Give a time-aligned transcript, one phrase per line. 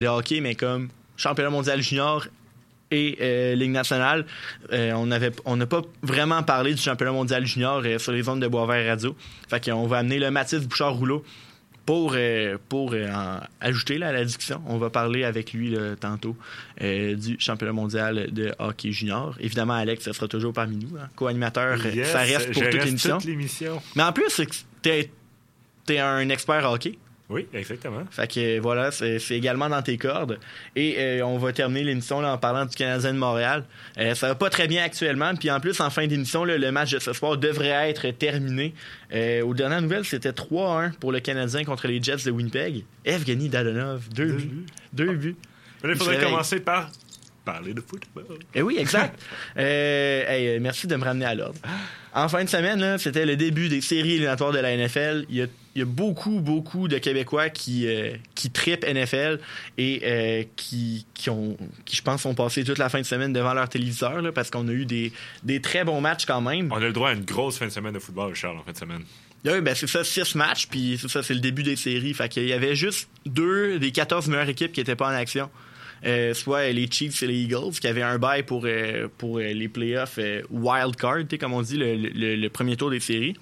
[0.00, 2.26] de hockey, mais comme championnat mondial junior
[2.90, 4.24] et euh, Ligue nationale.
[4.72, 4.92] Euh,
[5.44, 8.86] on n'a pas vraiment parlé du championnat mondial junior euh, sur les zones de Boisvert
[8.88, 9.14] Radio.
[9.48, 11.22] Fait qu'on va amener le Mathis Bouchard-Rouleau
[11.84, 12.16] pour,
[12.68, 14.62] pour en ajouter là, à la discussion.
[14.66, 16.34] On va parler avec lui là, tantôt
[16.80, 19.34] du championnat mondial de hockey junior.
[19.40, 20.96] Évidemment, Alex, ça sera toujours parmi nous.
[20.96, 21.08] hein.
[21.16, 23.18] Co-animateur, Yes, ça reste pour toute l'émission.
[23.96, 24.40] Mais en plus,
[24.82, 25.10] t'es,
[25.84, 26.96] t'es un expert hockey.
[27.30, 28.02] Oui, exactement.
[28.10, 30.38] Fait que voilà, c'est également dans tes cordes.
[30.74, 33.64] Et euh, on va terminer l'émission en parlant du Canadien de Montréal.
[33.98, 35.34] Euh, ça va pas très bien actuellement.
[35.36, 38.74] Puis en plus, en fin d'émission, le match de ce soir devrait être terminé.
[39.12, 42.84] Euh, aux dernières nouvelles, c'était 3-1 pour le Canadien contre les Jets de Winnipeg.
[43.04, 44.44] Evgeny Dadonov, deux, Deux buts.
[44.46, 44.66] buts.
[44.92, 45.36] Deux buts.
[45.82, 46.90] Mais là, il faudrait commencer par
[47.44, 48.38] parler de football.
[48.54, 49.18] Eh oui, exact.
[49.56, 51.58] Euh, hey, euh, merci de me ramener à l'ordre.
[52.14, 55.26] En fin de semaine, c'était le début des séries éliminatoires de la NFL.
[55.28, 59.38] Il y a, il y a beaucoup, beaucoup de Québécois qui, euh, qui tripent NFL
[59.78, 63.32] et euh, qui, qui, ont, qui, je pense, ont passé toute la fin de semaine
[63.32, 65.12] devant leur téléviseur là, parce qu'on a eu des,
[65.44, 66.70] des très bons matchs quand même.
[66.72, 68.72] On a le droit à une grosse fin de semaine de football, Charles, en fin
[68.72, 69.02] de semaine.
[69.44, 72.12] Oui, ben c'est ça, six matchs, puis c'est ça, c'est le début des séries.
[72.14, 75.48] Fait qu'il y avait juste deux des 14 meilleures équipes qui n'étaient pas en action.
[76.04, 78.66] Euh, soit les Chiefs et les Eagles, qui avaient un bail pour,
[79.18, 80.18] pour les playoffs
[80.50, 83.34] wild card, comme on dit, le, le- le premier tour des séries.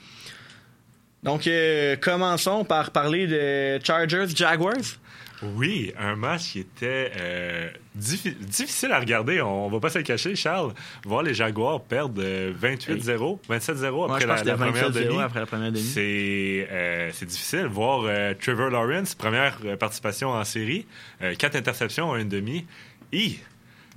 [1.23, 4.77] Donc, euh, commençons par parler de Chargers-Jaguars.
[5.55, 9.41] Oui, un match qui était euh, diffi- difficile à regarder.
[9.41, 10.73] On, va pas se le cacher, Charles.
[11.05, 15.21] Voir les Jaguars perdre euh, 28-0, 27-0 Moi, après je pense la, première 27-0 demi.
[15.21, 15.85] après la première demi.
[15.85, 17.67] C'est euh, difficile.
[17.67, 20.87] Voir euh, Trevor Lawrence, première euh, participation en série,
[21.23, 22.67] euh, quatre interceptions en une demi.
[23.13, 23.39] Hi!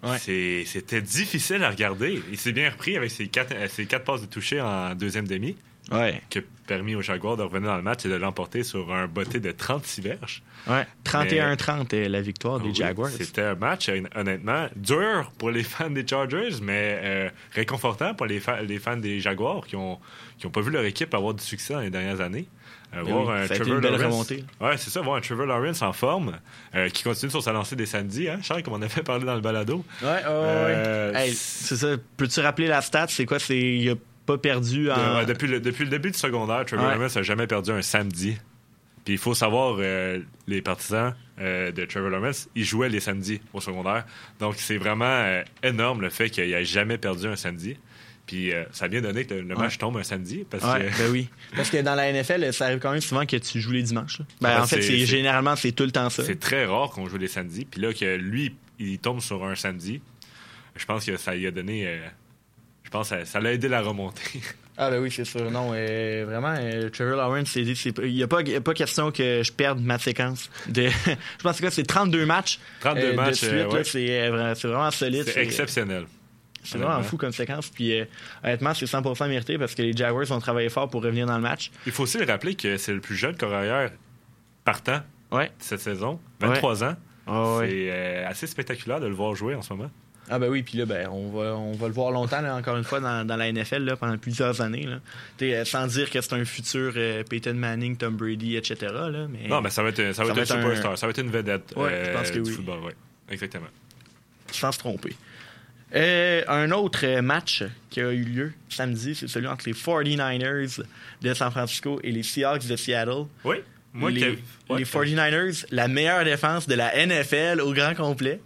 [0.03, 0.17] Ouais.
[0.66, 2.22] C'était difficile à regarder.
[2.31, 5.27] Il s'est bien repris avec ses quatre, euh, ses quatre passes de toucher en deuxième
[5.27, 5.55] demi,
[5.92, 8.94] Ouais, qui a permis aux Jaguars de revenir dans le match et de l'emporter sur
[8.94, 10.42] un botté de 36 verges.
[10.70, 10.86] ouais.
[11.04, 13.10] 31-30, euh, la victoire des Oui, Jaguars.
[13.10, 18.26] C'était un match, hon- honnêtement, dur pour les fans des Chargers, mais euh, réconfortant pour
[18.26, 20.00] les, fa- les fans des Jaguars qui ont,
[20.38, 22.48] qui ont pas vu leur équipe avoir du succès dans les dernières années.
[22.94, 24.45] Euh, Ben voir oui, un ça a été Trevor une belle Lawrence- remontée.
[24.61, 26.38] Ouais, c'est ça, voir un Trevor Lawrence en forme,
[26.76, 29.36] euh, qui continue sur sa lancée des samedis, hein, Charles, comme on avait parlé dans
[29.36, 29.84] le balado.
[30.02, 30.23] Ouais, ouais, ouais.
[30.28, 31.88] Euh, Hey, c'est ça.
[32.17, 33.08] Peux-tu rappeler la stat?
[33.10, 33.39] C'est quoi?
[33.39, 33.95] C'est il a
[34.26, 34.95] pas perdu en.
[34.95, 36.93] De- ouais, depuis, le, depuis le début du secondaire, Trevor Ouais.
[36.93, 38.37] Lawrence n'a jamais perdu un samedi.
[39.05, 43.42] Puis il faut savoir, euh, les partisans euh, de Trevor Lawrence, ils jouaient les samedis
[43.54, 44.05] au secondaire.
[44.39, 47.77] Donc c'est vraiment euh, énorme le fait qu'il n'ait jamais perdu un samedi.
[48.27, 50.45] Puis ça a bien donné que le, le match tombe un samedi.
[50.49, 51.27] Parce que ben oui.
[51.55, 54.20] Parce que dans la NFL, ça arrive quand même souvent que tu joues les dimanches.
[54.39, 56.23] Ben, Ah, en fait, c'est- généralement, c'est tout le temps ça.
[56.23, 57.65] c'est très rare qu'on joue les samedis.
[57.65, 59.99] Puis là, que lui, il tombe sur un samedi,
[60.77, 61.99] je pense que ça lui a donné.
[62.92, 64.42] Je pense que ça- l'a aidé la remontée.
[64.78, 65.52] Ah, ben oui, c'est sûr.
[65.52, 67.76] Non, euh, vraiment, euh, Trevor Lawrence, il
[68.16, 70.50] n'y a, pas- a question que je perde ma séquence.
[70.68, 72.58] De, je pense que c'est 32 matchs.
[72.80, 73.84] 32 euh, de matchs, suite, euh, là, ouais.
[73.84, 75.26] c'est euh, c'est vraiment solide.
[75.26, 76.06] C'est exceptionnel.
[76.64, 77.70] C'est vraiment fou comme séquence.
[77.70, 78.06] Puis euh,
[78.44, 81.44] honnêtement, c'est 100% mérité parce que les Jaguars ont travaillé fort pour revenir dans le
[81.44, 81.70] match.
[81.86, 83.92] Il faut aussi le rappeler que c'est le plus jeune carrière
[84.64, 85.52] partant Ouais.
[85.60, 86.96] cette saison, 23 ans.
[87.28, 87.58] Ah.
[87.62, 89.92] C'est assez spectaculaire de le voir jouer en ce moment.
[90.30, 92.77] Ah ben oui, puis là, ben, on, va, on va le voir longtemps, là, encore
[92.77, 94.86] une fois, dans, dans la NFL, là, pendant plusieurs années.
[94.86, 94.99] Là.
[95.42, 98.77] Euh, sans dire que c'est un futur euh, Peyton Manning, Tom Brady, etc.
[98.93, 100.98] Là, mais Non, mais ça va être, ça va Ça être va un superstar.
[100.98, 102.55] Ça va être une vedette Ouais, euh, je pense que du oui.
[102.55, 102.80] football.
[102.86, 102.95] Ouais.
[103.30, 103.67] Exactement.
[104.52, 105.15] sans se tromper.
[105.93, 110.81] Euh, un autre match qui a eu lieu samedi, c'est celui entre les 49ers
[111.21, 113.26] de San Francisco et les Seahawks de Seattle.
[113.43, 113.58] Oui.
[113.93, 114.39] Moi, les,
[114.70, 118.39] les 49ers, la meilleure défense de la NFL au grand complet.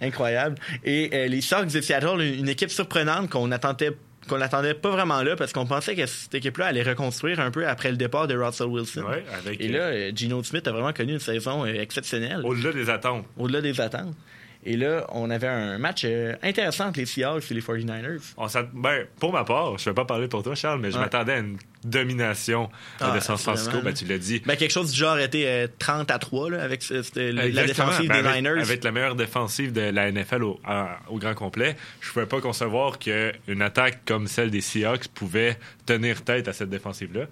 [0.00, 0.56] Incroyable.
[0.84, 3.92] Et euh, les Seahawks de Seattle, une, une équipe surprenante qu'on attendait
[4.28, 7.66] qu'on n'attendait pas vraiment là parce qu'on pensait que cette équipe-là allait reconstruire un peu
[7.66, 9.02] après le départ de Russell Wilson.
[9.02, 12.72] ouais, avec, Et là, euh, Geno Smith a vraiment connu une saison euh, exceptionnelle, au-delà
[12.72, 13.24] des attentes.
[13.38, 14.14] au-delà des attentes.
[14.62, 18.34] Et là, on avait un match euh, intéressant entre les Seahawks et les 49ers.
[18.36, 20.90] On s'att- ben, pour ma part, je ne vais pas parler pour toi, Charles, mais
[20.90, 21.02] je Ouais.
[21.02, 22.64] m'attendais à une domination
[23.00, 23.78] euh, Ah, de San Francisco.
[23.82, 24.42] Ben, tu l'as dit.
[24.46, 28.22] Ben, quelque chose du genre était euh, 30 à 3 là, avec la défensive Ben,
[28.22, 28.60] des avec, Niners.
[28.62, 32.26] avec la meilleure défensive de la NFL au, à- au grand complet, je ne pouvais
[32.26, 37.22] pas concevoir qu'une attaque comme celle des Seahawks pouvait tenir tête à cette défensive-là.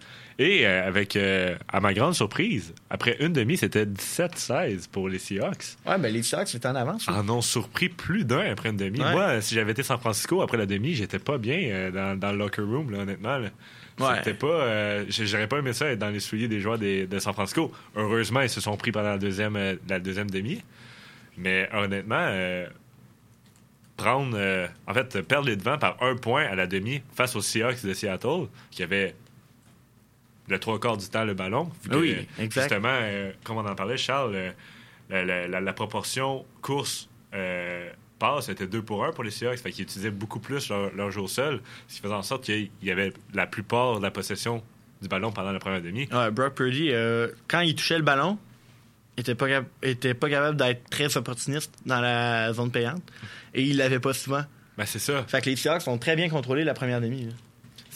[0.41, 5.19] Et euh, avec, euh, à ma grande surprise, après une demi, c'était 17-16 pour les
[5.19, 5.77] Seahawks.
[5.87, 7.07] Ouais, ben les Seahawks étaient en avance.
[7.07, 7.15] là.
[7.15, 9.01] En ont surpris plus d'un après une demi.
[9.01, 9.13] Ouais.
[9.13, 12.33] Moi, si j'avais été San Francisco après la demi, j'étais pas bien euh, dans, dans
[12.33, 13.39] le locker room, là, honnêtement.
[13.39, 13.49] là.
[14.01, 14.17] Ouais.
[14.19, 14.47] C'était pas.
[14.47, 17.73] euh, J'aurais pas aimé ça être dans les souliers des joueurs des- de San Francisco.
[17.97, 20.63] Heureusement, ils se sont pris pendant la deuxième, euh, la deuxième demi.
[21.37, 22.67] Mais honnêtement, euh,
[23.97, 24.39] prendre.
[24.87, 27.93] en fait, perdre les devants par un point à la demi face aux Seahawks de
[27.95, 29.15] Seattle, qui avaient
[30.49, 31.71] le trois quarts du temps le ballon.
[31.85, 32.63] vu que, Oui, exact.
[32.71, 32.99] Justement,
[33.45, 34.53] comme on en parlait, Charles.
[35.11, 37.09] la, la- la- la proportion course
[38.23, 39.59] euh, passe était 2 pour 1 pour les Seahawks.
[39.59, 42.45] Fait qu'ils utilisaient beaucoup plus leur, leur jeu au sol, ce qui faisait en sorte
[42.45, 44.63] qu'il y avait la plupart de la possession
[45.01, 46.09] du ballon pendant la première demi.
[46.13, 48.39] Ouais, Brock Purdy, euh, quand il touchait le ballon,
[49.17, 49.47] il était pas,
[49.83, 53.03] était pas capable d'être très opportuniste dans la zone payante.
[53.55, 54.43] Et il l'avait pas souvent.
[54.77, 55.25] Ben, c'est ça.
[55.27, 57.25] Fait que les Seahawks ont très bien contrôlé la première demi.
[57.25, 57.33] là.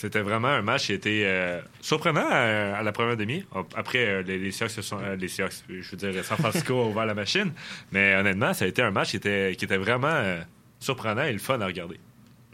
[0.02, 3.44] C'était vraiment un match qui était euh, surprenant à, à la première demi.
[3.76, 4.98] Après, euh, les, les Seahawks se sont.
[5.00, 7.52] euh, les Seahawks, je veux dire, San Francisco a ouvert la machine.
[7.92, 10.40] Mais honnêtement, ça a été un match qui était, qui était vraiment euh,
[10.80, 12.00] surprenant et le fun à regarder.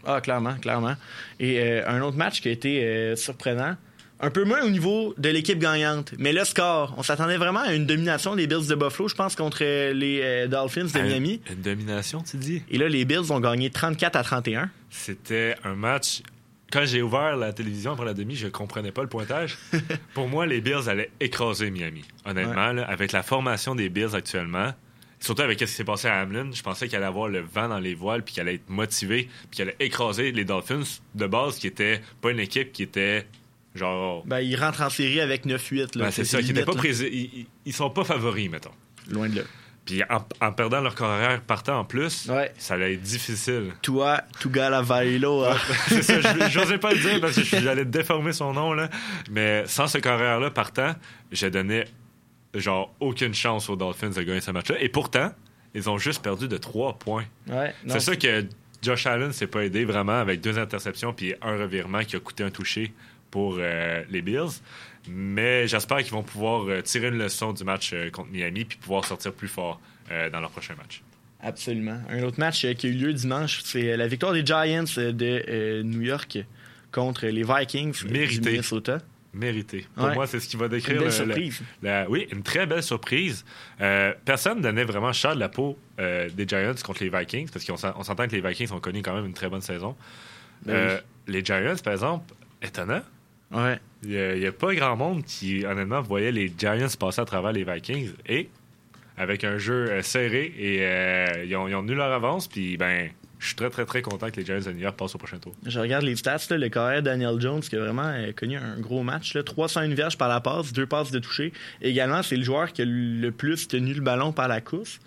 [0.05, 0.93] Ah, clairement, clairement.
[1.39, 3.75] Et euh, un autre match qui a été euh, surprenant,
[4.21, 6.93] un peu moins au niveau de l'équipe gagnante, mais le score.
[6.97, 10.47] On s'attendait vraiment à une domination des Bills de Buffalo, je pense, contre les euh,
[10.47, 11.41] Dolphins de Miami.
[11.49, 12.61] Une, une domination, tu dis?
[12.69, 14.69] Et là, les Bills ont gagné 34 à 31.
[14.91, 16.21] C'était un match.
[16.71, 19.57] Quand j'ai ouvert la télévision pour la demi, je comprenais pas le pointage.
[20.13, 22.03] pour moi, les Bills allaient écraser Miami.
[22.25, 24.73] Honnêtement, là, avec la formation des Bills actuellement,
[25.19, 27.67] surtout avec ce qui s'est passé à Hamlin, je pensais qu'il allait avoir le vent
[27.69, 30.83] dans les voiles, puis qu'il allait être motivé, puis qu'il allait écraser les Dolphins
[31.15, 33.25] de base, qui était pas une équipe qui était
[33.75, 34.23] genre.
[34.25, 35.97] Ben, ils rentrent en série avec 9-8.
[35.97, 36.05] là.
[36.05, 36.81] Ben, c'est ça, qui pas là.
[37.11, 38.71] ils- ils sont pas favoris, mettons.
[39.09, 39.41] Loin de là.
[39.89, 42.51] Puis en, en perdant leur carrière partant en plus, Ouais.
[42.59, 43.71] ça allait être difficile.
[43.81, 45.43] Toi, Tugala Vailo.
[45.45, 45.55] hein.
[45.87, 48.89] c'est ça, je- j'osais pas le dire parce que j'allais déformer son nom, là.
[49.31, 50.93] Mais sans ce carrière-là partant,
[51.31, 51.85] je donnais
[52.53, 54.75] genre aucune chance aux Dolphins de gagner ce match-là.
[54.79, 55.31] Et pourtant,
[55.73, 57.25] ils ont juste perdu de 3 points.
[57.47, 58.45] Ouais, C'est ça que
[58.81, 62.43] Josh Allen s'est pas aidé vraiment avec deux interceptions puis un revirement qui a coûté
[62.43, 62.93] un touché
[63.31, 64.61] pour euh, les Bills.
[65.11, 68.77] Mais j'espère qu'ils vont pouvoir euh, tirer une leçon du match euh, contre Miami puis
[68.77, 69.79] pouvoir sortir plus fort
[70.11, 71.01] euh, dans leur prochain match.
[71.41, 71.99] Absolument.
[72.09, 76.01] Un autre match qui a eu lieu dimanche, c'est la victoire des Giants de New
[76.01, 76.37] York
[76.91, 78.39] contre les Vikings Mérité.
[78.41, 78.97] du Minnesota.
[79.33, 79.85] Mérité.
[79.95, 80.15] Pour Ouais.
[80.15, 81.61] moi, c'est ce qui va Une décrire belle le- surprise.
[81.83, 83.45] La- oui, une très belle surprise.
[83.79, 87.63] Euh, personne donnait vraiment cher de la peau euh, des Giants contre les Vikings, parce
[87.63, 89.95] qu'on s'en- on s'entend que les Vikings ont connu quand même une très bonne saison.
[90.65, 93.01] Ben Euh, Les Giants, par exemple, étonnant.
[93.51, 93.79] Ouais.
[94.03, 97.63] Il n'y a, pas grand monde qui, honnêtement, voyait les Giants passer à travers les
[97.63, 98.11] Vikings.
[98.27, 98.49] Et
[99.17, 102.77] avec un jeu euh, serré, et euh, ils, ont, ils ont tenu leur avance, puis
[102.77, 103.09] ben,
[103.39, 105.39] je suis très, très, très content que les Giants de New York passent au prochain
[105.39, 105.53] tour.
[105.65, 108.79] Je regarde les stats, là, le carrière Daniel Jones qui a vraiment euh, connu un
[108.79, 109.33] gros match.
[109.33, 111.53] Là, 301 verges par la passe, deux passes de toucher.
[111.81, 114.99] Également, c'est le joueur qui a le plus tenu le ballon par la course.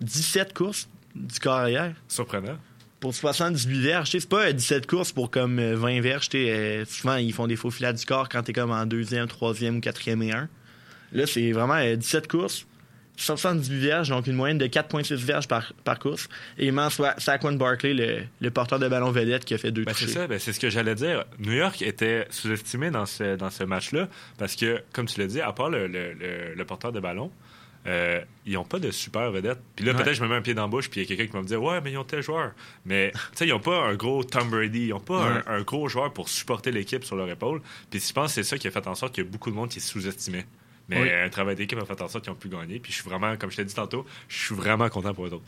[0.00, 2.56] 17 courses du carrière Surprenant.
[3.00, 4.10] Pour 78 verges.
[4.10, 6.28] C'est pas euh, 17 courses pour comme euh, 20 verges.
[6.28, 8.86] tu sais, euh, souvent, ils font des faux filets du corps quand t'es comme en
[8.86, 10.48] deuxième, troisième ou quatrième et un.
[11.12, 12.66] Là, c'est vraiment euh, 17 courses,
[13.16, 16.28] 78 verges, donc une moyenne de 4,6 verges par, par course.
[16.58, 19.92] Et soit Saquon Barkley, le, le porteur de ballon vedette, qui a fait deux Ben,
[19.94, 21.24] c'est ça, ben, c'est ce que j'allais dire.
[21.38, 24.08] New York était sous-estimé dans ce, dans ce match-là
[24.38, 27.30] parce que, comme tu l'as dit, à part le- le- le porteur de ballon,
[27.86, 29.58] euh, ils n'ont pas de super vedette.
[29.76, 30.02] Puis là, Ouais.
[30.02, 31.32] peut-être je me mets un pied dans la bouche, puis il y a quelqu'un qui
[31.32, 32.52] va me dire Ouais, mais ils ont tel joueur.
[32.84, 35.42] Mais, tu sais, ils n'ont pas un gros Tom Brady, ils n'ont pas Ouais.
[35.46, 37.62] un, un gros joueur pour supporter l'équipe sur leur épaule.
[37.90, 39.50] Puis je pense que c'est ça qui a fait en sorte qu'il y a beaucoup
[39.50, 40.46] de monde qui sous-estimait.
[40.88, 41.10] Mais Oui.
[41.12, 42.80] un travail d'équipe a fait en sorte qu'ils ont pu gagner.
[42.80, 45.32] Puis je suis vraiment, comme je t'ai dit tantôt, je suis vraiment content pour eux
[45.32, 45.44] autres.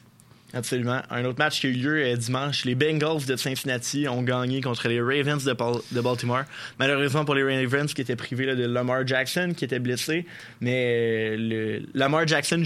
[0.55, 1.01] Absolument.
[1.11, 2.65] Un autre match qui a eu lieu euh, dimanche.
[2.67, 6.43] Les Bengals de Cincinnati ont gagné contre les Ravens de, Bal- de Baltimore.
[6.79, 10.27] Malheureusement pour les Ravens qui étaient privés de Lamar Jackson qui était blessé.
[10.61, 12.63] Mais euh, le, Lamar Jackson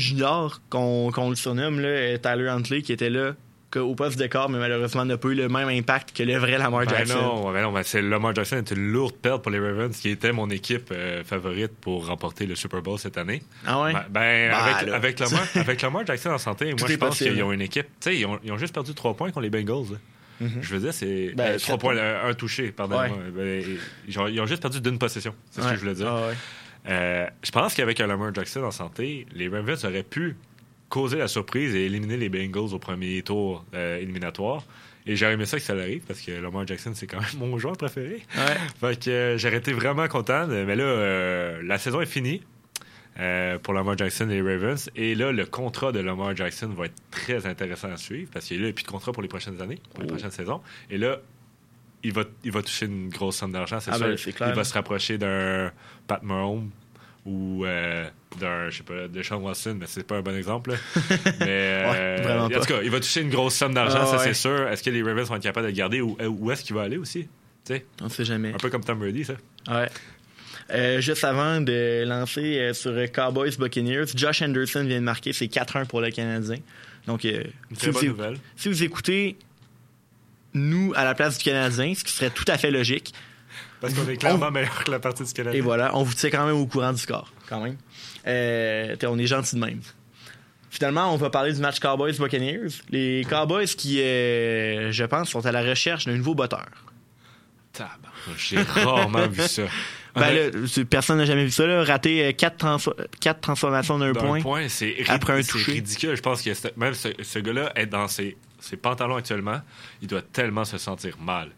[0.69, 3.35] qu'on qu'on le surnomme, là, euh, Tyler Huntley, qui était là
[3.71, 6.87] poste de corps, mais malheureusement n'a pas eu le même impact que le vrai Lamar
[6.87, 7.15] Ben Jackson.
[7.21, 10.09] non, ben non, ben c'est Lamar Jackson est une lourde perte pour les Ravens, qui
[10.11, 13.43] était mon équipe euh, favorite pour remporter le Super Bowl cette année.
[13.67, 13.93] Ah ouais?
[13.93, 17.43] Ben, ben, Bah, avec, Lamar, avec Lamar Jackson en santé, Tout moi je pense qu'ils
[17.43, 17.87] ont une équipe.
[18.01, 19.93] Tu sais, ils ont, ils ont juste perdu 3 points contre les Bengals.
[19.93, 19.99] là.
[20.41, 20.59] Mhm.
[20.61, 22.75] Je veux dire, c'est Ben, euh, trois points, euh, un touché.
[22.77, 23.11] Ben,
[24.07, 25.35] ils, ont, ils ont juste perdu d'une possession.
[25.51, 26.09] C'est ce que je voulais dire.
[26.09, 26.35] Ah ouais.
[26.89, 30.37] Euh, je pense qu'avec un Lamar Jackson en santé, les Ravens auraient pu
[30.97, 34.65] causer la surprise et éliminer les Bengals au premier tour euh, éliminatoire.
[35.09, 37.59] Et j'aurais aimé ça que ça arrive parce que Lamar Jackson, c'est quand même mon
[37.59, 38.23] joueur préféré.
[38.37, 38.57] Ouais.
[38.81, 40.49] Fait que euh, j'aurais été vraiment content.
[40.49, 42.41] de- Mais là, euh, la saison est finie
[43.21, 44.91] euh, pour Lamar Jackson et les Ravens.
[44.97, 48.61] Et là, le contrat de Lamar Jackson va être très intéressant à suivre parce qu'il
[48.63, 50.13] n'y a plus de contrat pour les prochaines années, pour les Oh.
[50.15, 50.61] prochaines saisons.
[50.91, 51.19] Et là,
[52.03, 54.07] il va, il va toucher une grosse somme d'argent, c'est Ah sûr.
[54.07, 54.49] ben, clair.
[54.51, 55.71] Il va se rapprocher d'un
[56.07, 56.71] Pat Mahomes
[57.27, 58.09] ou euh,
[58.41, 60.71] d'un, je sais pas, de Sean Watson, mais c'est pas un bon exemple.
[60.71, 60.77] là.
[61.41, 64.25] mais euh, en tout cas, il va toucher une grosse somme d'argent, Ah ça ouais.
[64.25, 64.69] c'est sûr.
[64.69, 66.83] Est-ce que les Ravens vont être capables de le garder ou où est-ce qu'il va
[66.83, 67.29] aller aussi?
[67.67, 68.51] Tu sais, On sait jamais.
[68.55, 69.35] un peu comme Tom Brady, ça.
[69.69, 69.89] Ouais.
[70.71, 75.33] Euh, juste avant de lancer euh, sur euh, Cowboys Buccaneers, Josh Anderson vient de marquer
[75.33, 76.57] ses 4-1 pour le Canadien.
[77.07, 78.39] Donc, euh, Une si, très vous, bonne nouvelle.
[78.57, 79.37] si vous écoutez
[80.55, 83.13] nous à la place du Canadien, ce qui serait tout à fait logique,
[83.81, 85.57] Parce qu'on est clairement meilleur que la partie du Canada.
[85.57, 87.77] et voilà, on vous tient quand même au courant du score, quand même.
[88.27, 89.81] Euh, on est gentil de même.
[90.71, 92.69] finalement, on va parler du match Cowboys-Buccaneers.
[92.91, 96.67] Les Cowboys qui, euh, je pense, sont à la recherche d'un nouveau botteur.
[98.39, 99.63] J'ai rarement vu ça.
[100.15, 100.51] Ben là,
[100.89, 101.85] personne n'a jamais vu ça, là.
[101.85, 102.81] Rater 4
[103.21, 105.73] quatre, transformations d'un point, point c'est après un toucher.
[105.73, 106.17] ridicule.
[106.17, 109.61] Je pense que même ce, ce gars-là est dans ses, ses pantalons actuellement.
[110.01, 111.51] Il doit tellement se sentir mal.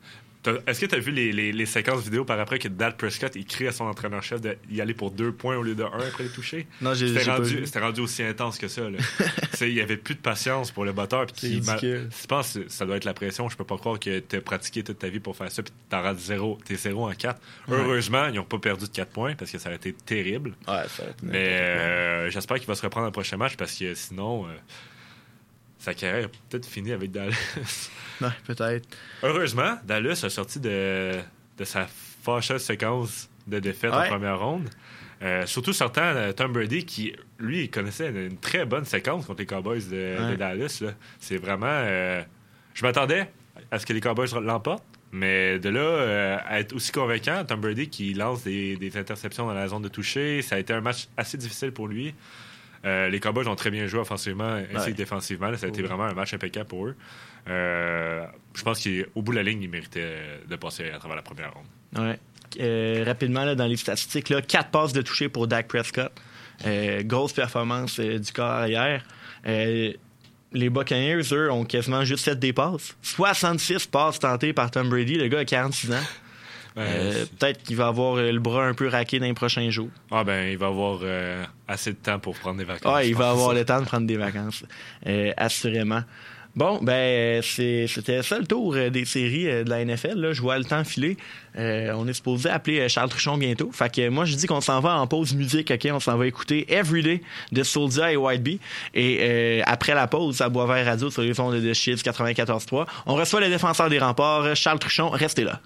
[0.66, 3.34] Est-ce que tu as vu les, les, les, séquences vidéo par après que Dad Prescott
[3.34, 6.24] il crie à son entraîneur-chef d'y aller pour deux points au lieu de un après
[6.24, 6.66] les toucher?
[6.80, 8.82] Non, j'ai C'était rendu, rendu, aussi intense que ça.
[9.60, 11.26] il n'y avait plus de patience pour le batteur.
[11.42, 13.48] Je pense que ça doit être la pression.
[13.48, 15.72] Je peux pas croire que tu as pratiqué toute ta vie pour faire ça puis
[15.90, 16.58] tu rates zéro.
[16.64, 17.40] Tu es zéro en quatre.
[17.68, 20.54] Heureusement, ils n'ont pas perdu de quatre points parce que ça aurait été terrible.
[20.66, 24.46] Ouais, ça Mais euh, j'espère qu'il va se reprendre un prochain match parce que sinon.
[24.46, 24.50] Euh,
[25.78, 27.90] sa carrière peut-être fini avec Dallas.
[28.20, 28.88] ouais, peut-être.
[29.22, 31.12] Heureusement, Dallas a sorti de,
[31.56, 34.68] de sa fâcheuse séquence de défaite en première ronde.
[35.20, 39.46] Euh, surtout sortant euh, Tom Brady qui, lui, connaissait une, très bonne séquence contre les
[39.46, 40.82] Cowboys de, Dallas.
[41.18, 41.66] C'est vraiment.
[41.68, 42.22] Euh,
[42.74, 43.28] je m'attendais
[43.70, 47.88] à ce que les Cowboys l'emportent, mais de là à être aussi convaincant, Tom Brady
[47.88, 51.08] qui lance des, des, interceptions dans la zone de toucher, ça a été un match
[51.16, 52.14] assez difficile pour lui.
[52.88, 55.54] Euh, les Cowboys ont très bien joué offensivement ainsi que défensivement.
[55.56, 56.96] Ça a été vraiment un match impeccable pour eux.
[57.48, 61.22] Euh, je pense qu'au bout de la ligne, ils méritaient de passer à travers la
[61.22, 61.66] première ronde.
[61.96, 62.18] Ouais.
[62.60, 66.12] Euh, rapidement, dans les statistiques, là, 4 passes de toucher pour Dak Prescott.
[67.04, 69.04] grosse performance du corps arrière.
[69.44, 72.96] les Buccaneers, eux, ont quasiment juste fait des passes.
[73.02, 75.16] 66 passes tentées par Tom Brady.
[75.16, 76.04] Le gars a 46 ans.
[76.78, 79.90] Euh, peut-être qu'il va avoir euh, le bras un peu raqué dans les prochains jours.
[80.10, 82.92] Ah ben, il va avoir euh, assez de temps pour prendre des vacances.
[82.94, 84.64] Ah, il va avoir le temps de prendre des vacances,
[85.36, 86.02] assurément.
[86.56, 90.18] Bon, ben c'était ça le tour des séries de la NFL.
[90.18, 90.32] Là.
[90.32, 91.16] Je vois le temps filer.
[91.54, 93.70] on est supposé appeler Charles Truchon bientôt.
[93.70, 95.70] Fait que moi, je dis qu'on s'en va en pause musique.
[95.70, 97.20] Ok, on s'en va écouter Everyday
[97.52, 98.58] de Soulja et White Bee.
[98.94, 103.40] Et après la pause, à Boisvert Radio sur les ondes de Shields 94.3, on reçoit
[103.40, 105.10] le défenseur des remparts, Charles Truchon.
[105.10, 105.60] Restez là.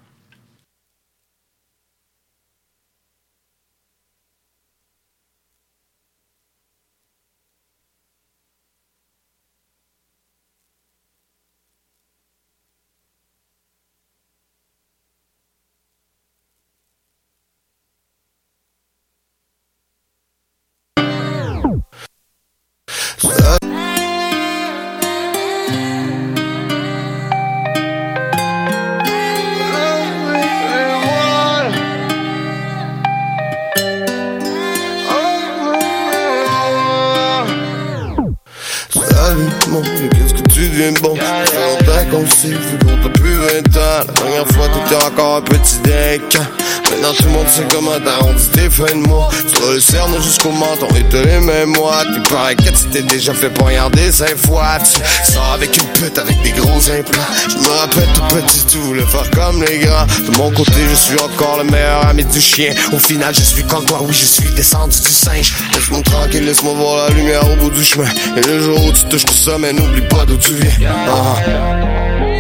[48.95, 49.29] Mois.
[49.49, 52.03] Tu dois le cerner jusqu'au menton et te les mêmes moi.
[52.05, 54.79] T'es pas inquiète tu t'es déjà fait poignarder cinq fois.
[54.81, 57.23] Tu sors avec une pute avec des gros implants.
[57.49, 60.07] Je me rappelle tout petit tout, le faire comme les grands.
[60.07, 62.73] De mon côté, je suis encore le meilleur ami du chien.
[62.93, 65.55] Au final, je suis comme toi, oui, je suis descendu du singe.
[65.75, 68.09] Laisse-moi tranquille, laisse-moi voir la lumière au bout du chemin.
[68.37, 70.91] Et le jour où tu touches tout ça, mais n'oublie pas d'où tu viens.
[71.09, 72.32] Ah.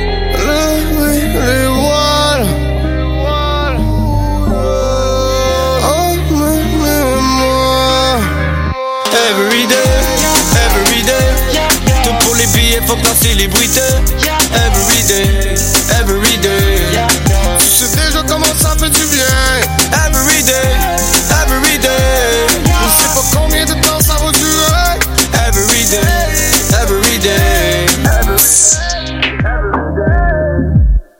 [13.22, 13.80] Que la célébrité.
[14.54, 15.54] Every day,
[16.00, 16.80] every day.
[17.58, 19.24] Tu sais déjà comment ça fait du bien.
[20.06, 20.52] Every day,
[21.44, 21.88] every day.
[22.64, 24.98] Je sais pas combien de temps ça va durer.
[25.48, 26.00] Every day,
[26.82, 27.86] every day.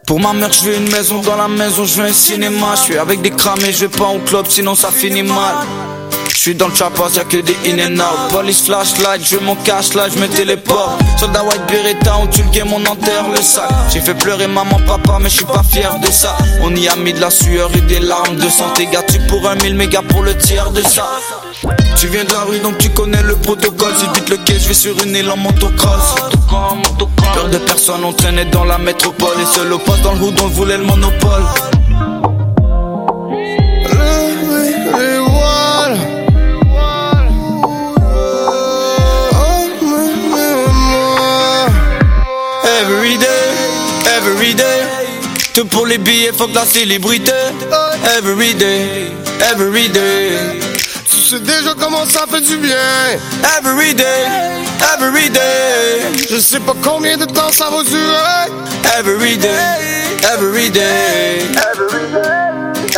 [0.06, 2.74] Pour ma mère, je veux une maison dans la maison, je veux un cinéma.
[2.76, 5.54] Je suis avec des cramés, je vais pas au club, sinon ça finit mal.
[6.42, 8.32] Je suis dans le chapas, y'a que des in and out.
[8.32, 11.00] Police flashlight, je mon cash là, je me téléporte.
[11.16, 13.70] Soldat white beretta, on tue le on enterre le sac.
[13.92, 16.36] J'ai fait pleurer maman, papa, mais je suis pas fier de ça.
[16.62, 18.86] On y a mis de la sueur et des larmes de santé.
[18.86, 21.06] Gars, tu pour un mille mégas pour le tiers de ça.
[21.94, 23.94] Tu viens de la rue donc tu connais le protocole.
[23.96, 26.16] Si vite le quai, je vais sur une île en motocross.
[27.34, 29.36] Peur de personne, on traînait dans la métropole.
[29.40, 31.44] Et seul au poste dans le hood, on voulait le monopole.
[42.82, 43.28] Every day,
[44.16, 44.82] every day.
[45.54, 47.30] Tout pour les billets, faut que la célébrité.
[48.18, 49.12] Every day,
[49.52, 50.58] every day.
[51.08, 52.74] Tu sais déjà comment ça fait du bien.
[53.56, 54.26] Every day,
[54.94, 56.00] every day.
[56.28, 58.50] Je sais pas combien de temps ça va durer.
[58.98, 59.48] Every day,
[60.34, 61.38] every day.
[61.54, 62.32] Every day,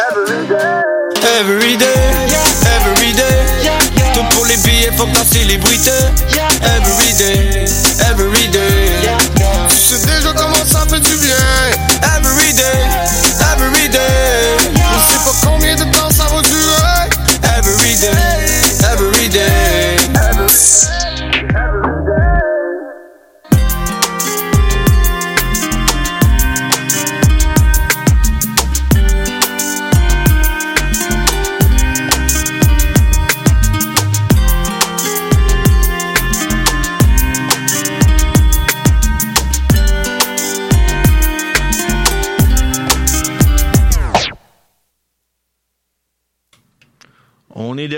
[0.08, 0.94] every day.
[1.40, 1.94] Every day,
[2.80, 3.44] every day.
[4.30, 5.90] pour les billets, faut que la célébrité.
[6.62, 7.64] Every day,
[8.10, 8.43] every day.
[9.94, 11.73] Tu sais déjà comment ça fait du bien.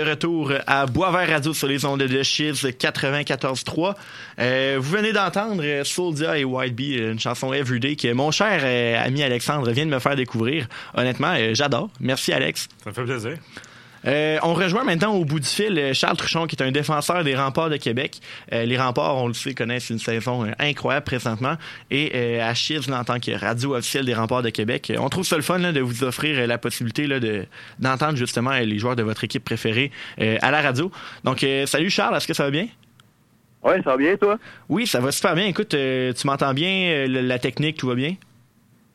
[0.07, 3.95] Retour à Boisvert Radio sur les ondes de Chiz 94.3.
[4.39, 8.61] Euh, vous venez d'entendre euh, Souldia et White Bee, une chanson Everyday que mon cher
[8.63, 10.67] euh, ami Alexandre vient de me faire découvrir.
[10.95, 11.89] Honnêtement, euh, j'adore.
[11.99, 12.67] Merci Alex.
[12.83, 13.37] Ça me fait plaisir.
[14.07, 17.23] Euh, on rejoint maintenant au bout du fil euh, Charles Truchon, qui est un défenseur
[17.23, 18.19] des remparts de Québec.
[18.53, 21.55] Euh, les remparts, on le sait, connaissent une saison euh, incroyable présentement.
[21.91, 25.25] Et euh, à Chiz, en tant que radio officielle des remparts de Québec, on trouve
[25.25, 27.45] ça le fun là, de vous offrir la possibilité là, de,
[27.79, 30.91] d'entendre justement les joueurs de votre équipe préférée euh, à la radio.
[31.23, 32.67] Donc, euh, salut Charles, est-ce que ça va bien?
[33.63, 34.37] Ouais, ça va bien, toi?
[34.69, 35.45] Oui, ça va super bien.
[35.45, 38.15] Écoute, euh, tu m'entends bien, la technique, tout va bien?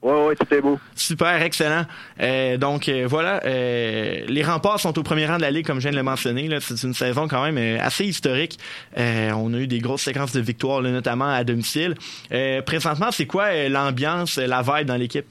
[0.03, 0.81] Ouais, ouais, tout est beau.
[0.97, 1.85] Super, excellent.
[2.21, 5.77] Euh, donc euh, voilà, euh, les remparts sont au premier rang de la ligue, comme
[5.79, 6.49] je viens de le mentionner.
[6.49, 6.59] là.
[6.61, 8.59] C'est une saison quand même euh, assez historique.
[8.99, 11.95] Euh, on a eu des grosses séquences de victoires, là, notamment à domicile.
[12.33, 15.27] Euh, présentement, c'est quoi l'ambiance, la vibe dans l'équipe?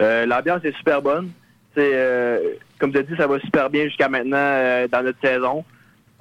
[0.00, 1.30] Euh, L'ambiance est super bonne.
[1.74, 2.38] C'est euh,
[2.78, 5.64] comme tu as dit, ça va super bien jusqu'à maintenant euh, dans notre saison.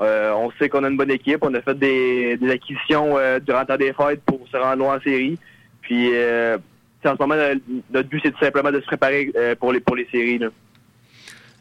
[0.01, 1.39] Euh, on sait qu'on a une bonne équipe.
[1.43, 4.77] On a fait des, des acquisitions euh, durant le temps des fêtes pour se rendre
[4.77, 5.37] loin en série.
[5.81, 6.57] Puis euh,
[7.05, 9.79] en ce moment, le- notre but c'est tout simplement de se préparer euh, pour les
[9.79, 10.37] pour les séries.
[10.39, 10.47] Là.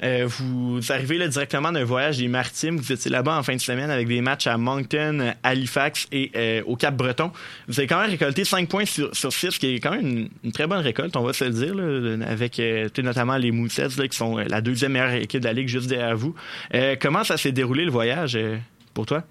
[0.04, 2.76] Euh, vous arrivez là, directement d'un voyage des Maritimes.
[2.76, 6.62] Vous étiez là-bas en fin de semaine avec des matchs à Moncton, Halifax et euh,
[6.66, 7.33] au Cap-Breton.
[7.66, 10.07] Vous avez quand même récolté 5 points sur, sur 6, ce qui est quand même
[10.07, 13.50] une, une très bonne récolte, on va se le dire, là, avec euh, notamment les
[13.50, 16.32] Moussets, là, qui sont euh, la deuxième meilleure équipe de la Ligue juste derrière vous.
[16.75, 18.56] Euh, comment ça s'est déroulé le voyage euh,
[18.95, 19.25] pour toi?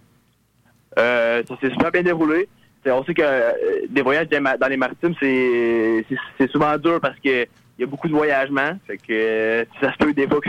[0.99, 2.49] Euh, ça s'est super bien déroulé.
[2.91, 3.51] On sait que euh,
[3.89, 7.43] des voyages dans les maritimes, c'est souvent dur parce que
[7.79, 8.71] il y a beaucoup de voyagements.
[8.87, 10.39] Fait que euh, ça se peut des fois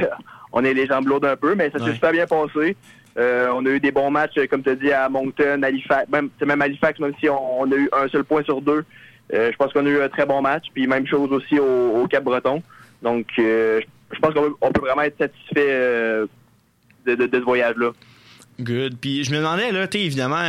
[0.53, 1.93] qu'on ait les jambes lourdes un peu, mais ça s'est Ouais.
[1.95, 2.77] super bien passé.
[3.19, 6.31] Euh, on a eu des bons matchs, comme tu as dit, à Moncton, Halifax, même,
[6.45, 8.85] même Halifax, même si on, on a eu un seul point sur deux.
[9.35, 10.67] Euh, je pense qu'on a eu un très bon match.
[10.73, 12.63] Puis même chose aussi au, au Cap-Breton.
[13.03, 13.81] Donc, euh,
[14.13, 16.27] je- pense qu'on peut, vraiment être satisfait
[17.07, 17.91] de, de- de ce voyage-là.
[18.61, 18.97] Good.
[19.01, 20.43] Puis je me demandais, là, tu sais, évidemment,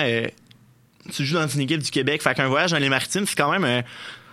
[1.09, 3.51] tu joues dans une équipe du Québec, fait qu'un voyage dans les Maritimes, c'est quand
[3.51, 3.63] même.
[3.65, 3.81] euh,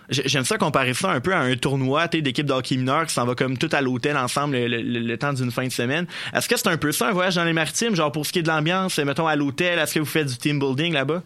[0.08, 3.12] j'ai- J'aime ça comparer ça un peu à un tournoi d'équipe de hockey mineur qui
[3.14, 6.06] s'en va comme tout à l'hôtel ensemble le, temps d'une fin de semaine.
[6.32, 8.38] Est-ce que c'est un peu ça un voyage dans les maritimes, genre pour ce qui
[8.38, 11.22] est de l'ambiance, mettons à l'hôtel, est-ce que vous faites du team building là-bas?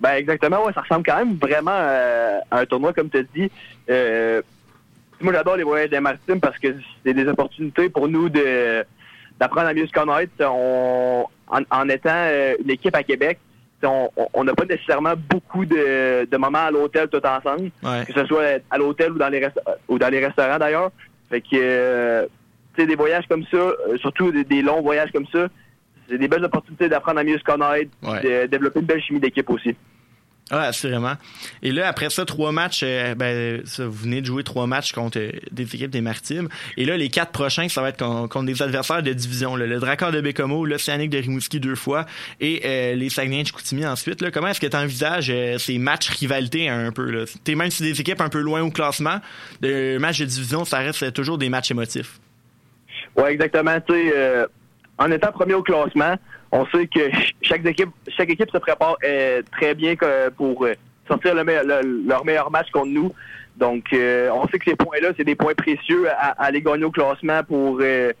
[0.00, 3.22] Ben exactement, ouais, ça ressemble quand même vraiment euh, à un tournoi, comme tu as
[3.22, 3.50] dit.
[3.90, 4.40] Euh,
[5.20, 6.68] moi, j'adore les voyages des maritimes parce que
[7.04, 8.84] c'est des opportunités pour nous de
[9.38, 10.32] d'apprendre à mieux se connaître.
[10.40, 13.38] On, en, en étant euh, une équipe à Québec,
[13.84, 18.04] on n'a pas nécessairement beaucoup de, de moments à l'hôtel tout ensemble, Ouais.
[18.06, 19.46] que ce soit à l'hôtel ou dans les
[19.88, 20.90] ou dans les restaurants d'ailleurs.
[21.30, 22.26] Fait que euh,
[22.74, 25.46] tu sais, des voyages comme ça, euh, surtout des, des longs voyages comme ça,
[26.08, 28.20] c'est des belles opportunités d'apprendre à mieux se connaître, Ouais.
[28.22, 29.74] de développer une belle chimie d'équipe aussi.
[30.50, 31.14] Ah, assurément.
[31.62, 34.92] Et là, après ça, trois matchs, euh, ben, ça, vous venez de jouer trois matchs
[34.92, 36.48] contre euh, des équipes des Maritimes.
[36.76, 39.56] Et là, les quatre prochains, ça va être con- contre des adversaires de division.
[39.56, 39.66] là.
[39.66, 42.04] Le Drakkar de Bécomo, l'Océanique de Rimouski deux fois
[42.40, 44.20] et euh, les Saguenay de Chicoutimi ensuite.
[44.20, 44.30] Là.
[44.30, 47.10] Comment est-ce que tu envisages ces matchs rivalité un peu?
[47.10, 47.24] Là?
[47.42, 49.20] T'es même si des équipes un peu loin au classement,
[49.62, 52.20] le match de division, ça reste toujours des matchs émotifs.
[53.16, 53.78] Oui, exactement.
[54.98, 56.16] En étant premier au classement,
[56.56, 59.94] on sait que ch- chaque équipe, chaque équipe se prépare euh, très bien
[60.36, 60.74] pour euh,
[61.08, 63.12] sortir le le- leur meilleur match contre nous.
[63.56, 66.84] Donc, euh, on sait que ces points-là, c'est des points précieux à, à aller gagner
[66.84, 68.12] au classement pour, euh,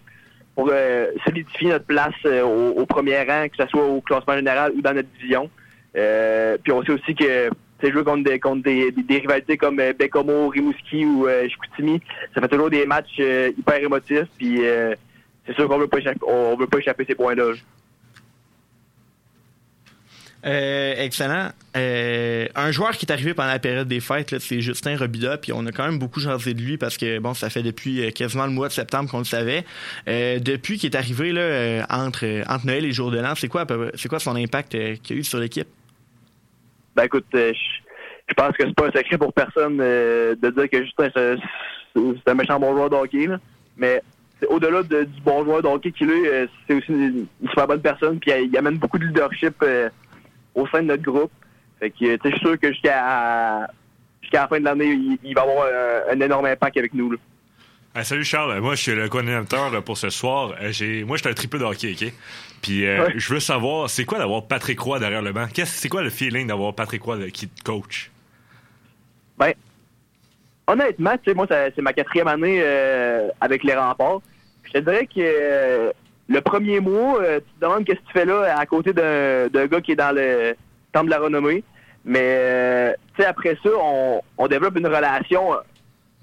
[0.54, 4.34] pour euh, solidifier notre place euh, au, au premier rang, que ce soit au classement
[4.36, 5.48] général ou dans notre division.
[5.96, 9.76] Euh, puis on sait aussi que sais, jouer contre des, contre des, des- rivalités comme
[9.98, 12.00] Bécomo, Rimouski ou Chicoutimi,
[12.34, 14.28] ça fait toujours des matchs hyper émotifs.
[14.38, 14.60] Puis
[15.46, 17.52] c'est sûr qu'on veut pas échapper, on veut pas échapper ces points-là.
[20.46, 21.48] Euh, excellent.
[21.74, 25.52] Euh, un joueur qui est arrivé pendant la période des fêtes, c'est Justin Robida, puis
[25.54, 28.10] on a quand même beaucoup jasé de lui parce que bon, ça fait depuis euh,
[28.10, 29.64] quasiment le mois de septembre qu'on le savait.
[30.06, 33.48] Euh, depuis qu'il est arrivé là, euh, entre, entre Noël et Jour de l'An, c'est
[33.48, 35.68] quoi, c'est quoi son impact euh, qu'il a eu sur l'équipe?
[36.94, 41.08] Ben écoute, je pense que c'est pas un secret pour personne de dire que Justin
[41.14, 43.26] c'est un méchant bon joueur de hockey.
[43.26, 43.38] là.
[43.76, 44.02] Mais
[44.48, 48.18] au-delà de- du bon joueur de hockey qu'il est, c'est aussi une, super bonne personne.
[48.20, 49.54] Puis il, il amène beaucoup de leadership
[50.54, 51.30] au sein de notre groupe.
[51.80, 53.68] Fait que je suis sûr que jusqu'à
[54.22, 57.10] jusqu'à la fin de l'année, il, il va avoir un, un énorme impact avec nous.
[57.12, 57.18] là.
[57.96, 60.54] Ah, salut Charles, moi je suis le coordinateur pour ce soir.
[60.60, 62.12] Euh, j'ai, moi je suis un triple de hockey, ok?
[62.60, 63.12] Puis euh, Ouais.
[63.16, 65.46] je veux savoir, c'est quoi d'avoir Patrick Roy derrière le banc?
[65.52, 68.10] Qu'est-ce, c'est quoi le feeling d'avoir Patrick Roy là, qui te coach?
[69.38, 69.52] Ben,
[70.66, 74.20] honnêtement, tu sais, moi, c'est ma quatrième année euh, avec les remparts.
[74.64, 75.92] Je te dirais que euh,
[76.28, 79.66] le premier mois, euh, tu te demandes qu'est-ce que tu fais là à côté d'un
[79.66, 80.54] gars qui est dans le
[80.92, 81.62] temple de la renommée.
[82.04, 83.70] Mais, euh, tu sais, après ça,
[84.38, 85.54] on, développe une relation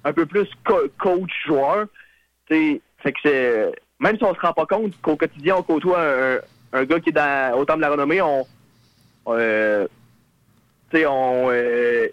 [0.03, 1.85] un peu plus co- coach-joueur.
[2.47, 3.71] Fait que c'est...
[3.99, 6.01] Même si on se rend pas compte qu'au quotidien, on côtoie
[6.73, 8.45] un, gars qui est dans, au temple de la renommée, on...
[9.27, 9.87] euh,
[10.91, 11.49] tu sais, on...
[11.49, 12.07] euh,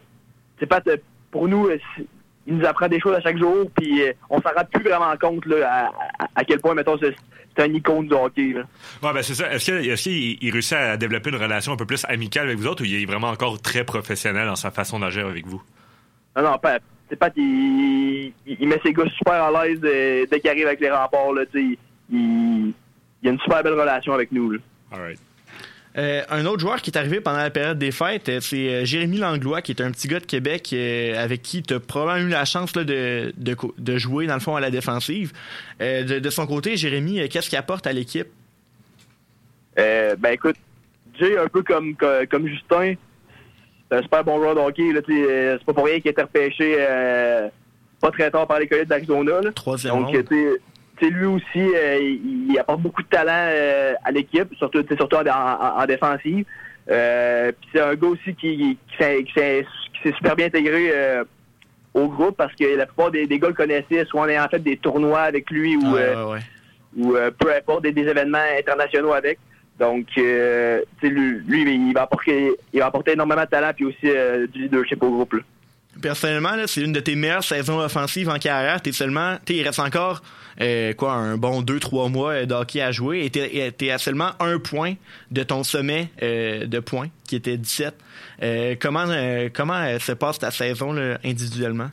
[0.58, 0.82] c'est pas
[1.30, 1.78] pour nous, euh,
[2.48, 5.14] il nous apprend des choses à chaque jour, puis euh, on s'en rend plus vraiment
[5.20, 5.92] compte là,
[6.34, 7.14] à, quel point, mettons, c'est
[7.62, 8.54] un icône du hockey.
[8.54, 8.62] Là.
[9.02, 9.52] Ouais, ben c'est ça.
[9.52, 12.82] Est-ce, qu'il il réussit à développer une relation un peu plus amicale avec vous autres
[12.82, 15.62] ou il est vraiment encore très professionnel dans sa façon d'agir avec vous?
[16.34, 16.78] Non, non, pas.
[17.10, 20.90] C'est pas il, met ses gars super à l'aise euh, dès qu'il arrive avec les
[20.90, 21.32] remparts.
[21.34, 21.76] Là, il,
[22.10, 22.74] il
[23.28, 24.52] a une super belle relation avec nous.
[24.52, 24.58] Là.
[24.92, 25.20] All right.
[25.98, 28.84] Euh, un autre joueur qui est arrivé pendant la période des fêtes, euh, c'est euh,
[28.84, 32.28] Jérémy Langlois, qui est un petit gars de Québec euh, avec qui tu as probablement
[32.28, 35.32] eu la chance là, de, de, co- de jouer, dans le fond, à la défensive.
[35.80, 38.28] Euh, de, de son côté, Jérémy, qu'est-ce qu'il apporte à l'équipe?
[39.76, 40.56] Ben écoute,
[41.18, 42.94] Jay, un peu comme, comme, comme Justin,
[43.90, 44.92] c'est un super bon joueur de hockey.
[45.06, 46.76] C'est pas pour rien qu'il a été repêché
[48.00, 49.40] pas très tard par les collègues d'Arizona.
[49.52, 50.14] Troisième Donc,
[51.06, 55.82] lui aussi, euh, il, apporte beaucoup de talent euh, à l'équipe, surtout, surtout en, en-
[55.82, 56.44] en défensive.
[56.90, 60.46] Euh, Puis c'est un gars aussi qui, qui, s'est- qui s'est qui s'est super bien
[60.46, 61.24] intégré euh,
[61.94, 64.58] au groupe parce que la plupart des, des gars le connaissaient, soit en ayant fait
[64.60, 66.40] des tournois avec lui ou, Ouais, euh, ouais, ouais.
[66.96, 69.38] ou peu importe des, des événements internationaux avec.
[69.78, 74.10] Donc, lui, lui, il va apporter, il va apporter énormément de talent puis aussi
[74.52, 75.34] du leadership au groupe.
[75.34, 75.40] là.
[76.02, 78.80] Personnellement, là, c'est une de tes meilleures saisons offensives en carrière.
[78.80, 80.22] T'es seulement, t'es, il reste encore
[80.60, 83.30] euh, quoi, un bon 2-3 mois euh, de hockey à jouer et
[83.72, 84.94] t'es, à seulement un point
[85.30, 87.94] de ton sommet euh, de points, qui était 17.
[88.42, 89.04] Euh, comment
[89.52, 90.94] comment se passe ta saison
[91.24, 91.90] individuellement?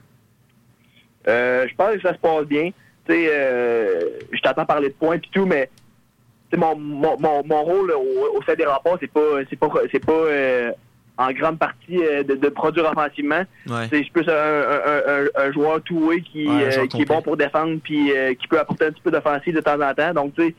[1.25, 2.69] Je pense que ça se passe bien.
[3.07, 5.69] Je t'entends parler de points et tout, mais
[6.55, 10.73] mon, mon, mon, mon rôle au, sein des rapports, c'est pas pas c'est pas
[11.17, 13.43] en grande partie euh, de, de produire offensivement.
[13.69, 13.87] Ouais.
[13.89, 17.21] C'est plus un, un, un, un joueur two-way qui, Ouais, euh, joueur qui est bon
[17.21, 20.13] pour défendre puis euh, qui peut apporter un petit peu d'offensive de temps en temps.
[20.13, 20.55] Donc, tu sais,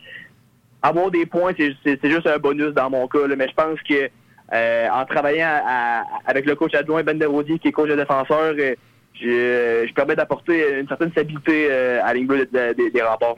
[0.82, 1.76] avoir des points, c'est-
[2.08, 3.26] juste un bonus dans mon cas.
[3.26, 3.36] là.
[3.36, 4.08] Mais je pense que
[4.52, 7.96] euh, en travaillant à- à- avec le coach adjoint Ben Desrosiers, qui est coach de
[7.96, 8.74] défenseur, euh,
[9.20, 13.02] je, je permets d'apporter une certaine stabilité euh, à ligne bleue de- de- des- des
[13.02, 13.36] remparts.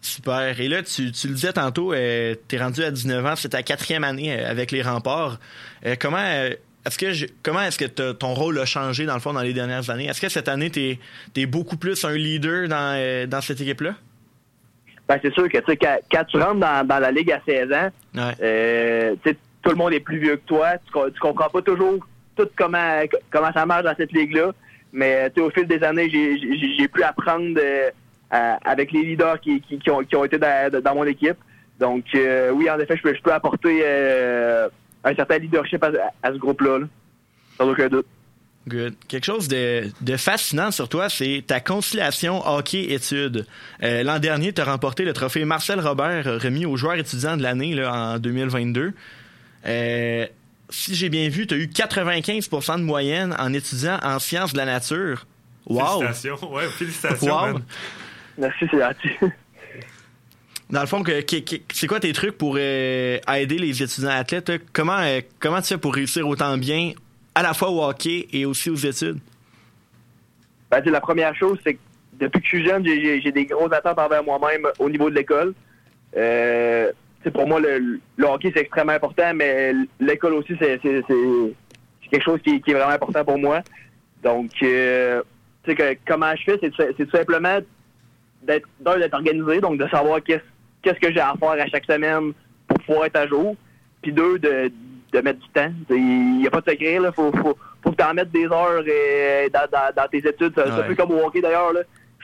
[0.00, 0.60] Super.
[0.60, 3.62] Et là, tu, tu le disais tantôt, euh, t'es rendu à 19 ans, c'est ta
[3.62, 5.38] quatrième année euh, avec les remparts.
[5.84, 6.50] Euh, comment euh,
[6.84, 9.52] est-ce que je- comment est-ce que ton rôle a changé dans le fond dans les
[9.52, 10.06] dernières années?
[10.06, 10.98] Est-ce que cette année t'es
[11.36, 13.94] es beaucoup plus un leader dans, dans cette équipe-là?
[15.08, 17.72] Ben, c'est sûr que tu quand, quand tu rentres dans, dans la ligue à 16
[17.72, 19.14] ans, Ouais.
[19.24, 20.78] Tu tout le monde est plus vieux que toi.
[20.86, 21.98] Tu, co- tu comprends pas toujours
[22.36, 24.52] tout comment, comment ça marche dans cette ligue-là.
[24.92, 27.58] Mais tu au fil des années, j'ai- pu apprendre
[28.30, 31.36] avec les leaders qui, qui, qui ont, qui ont été dans, dans mon équipe.
[31.78, 34.68] Donc, euh, oui, en effet, je peux, je peux apporter euh,
[35.04, 35.90] un certain leadership à,
[36.22, 36.78] à ce groupe-là.
[36.80, 36.86] là.
[37.58, 38.06] Sans aucun doute.
[38.68, 38.94] Good.
[39.06, 43.46] Quelque chose de, de fascinant sur toi, c'est ta conciliation hockey-études.
[43.84, 47.36] Euh, L'an dernier, tu as remporté le trophée Marcel Robert euh, remis aux joueurs étudiants
[47.36, 48.92] de l'année en 2022.
[49.66, 50.26] Euh,
[50.68, 54.58] si j'ai bien vu, tu as eu 95% de moyenne en étudiant en sciences de
[54.58, 55.26] la nature.
[55.66, 56.00] Wow!
[56.00, 56.52] Félicitations.
[56.52, 57.52] Ouais, félicitations, Wow!
[57.52, 57.62] man.
[58.38, 59.10] Merci, c'est gentil.
[60.70, 61.02] Dans le fond,
[61.72, 64.50] c'est quoi tes trucs pour euh, aider les étudiants athlètes?
[64.72, 66.92] Comment, euh, comment tu fais pour réussir autant bien
[67.36, 69.18] à la fois au hockey et aussi aux études?
[70.70, 71.78] Ben, la première chose, c'est que
[72.14, 75.54] depuis que je suis jeune, j'ai- des grosses attentes envers moi-même au niveau de l'école.
[76.16, 76.90] Euh,
[77.32, 82.60] pour moi, le, le hockey, c'est extrêmement important, mais l'école aussi, c'est quelque chose qui,
[82.60, 83.60] qui est vraiment important pour moi.
[84.22, 85.22] Donc, que,
[86.06, 86.70] comment je fais, c'est
[87.04, 87.58] tout simplement
[88.46, 90.42] d'être d'un, d'être organisé, donc de savoir qu'est-ce
[90.82, 92.32] qu'est-ce que j'ai à faire à chaque semaine
[92.68, 93.56] pour pouvoir être à jour.
[94.02, 94.70] Puis deux, de,
[95.12, 95.72] de mettre du temps.
[95.90, 97.10] Il n'y a pas de secret, là.
[97.12, 98.82] Faut, faut, faut que tu en mettes des heures
[99.52, 100.52] dans, dans, dans tes études.
[100.54, 101.72] C'est un peu comme au hockey d'ailleurs.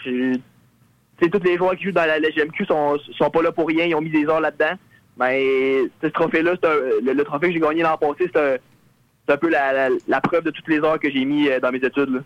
[0.05, 3.85] tous les joueurs qui jouent dans la LGMQ sont, sont pas là pour rien.
[3.87, 4.75] Ils ont mis des heures là-dedans.
[5.19, 8.57] Mais ce trophée-là, c'est un- le, le trophée que j'ai gagné l'an passé, c'est un,
[9.27, 11.61] c'est un peu la, la, la preuve de toutes les heures que j'ai mis euh,
[11.61, 12.11] dans mes études.
[12.15, 12.21] là.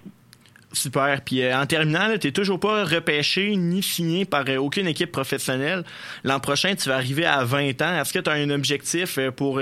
[0.76, 1.22] Super.
[1.22, 5.10] Puis euh, en terminant, tu n'es toujours pas repêché ni signé par euh, aucune équipe
[5.10, 5.84] professionnelle.
[6.22, 7.98] L'an prochain, tu vas arriver à 20 ans.
[7.98, 9.60] Est-ce que tu as un objectif euh, pour,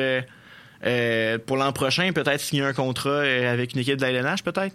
[1.46, 4.74] pour l'an prochain, peut-être signer un contrat avec une équipe de la LNH, peut-être?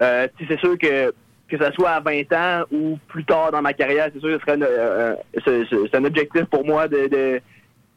[0.00, 1.12] c'est sûr que
[1.48, 4.44] que ce soit à 20 ans ou plus tard dans ma carrière, c'est sûr que
[4.44, 7.40] ce serait c'est un objectif pour moi de,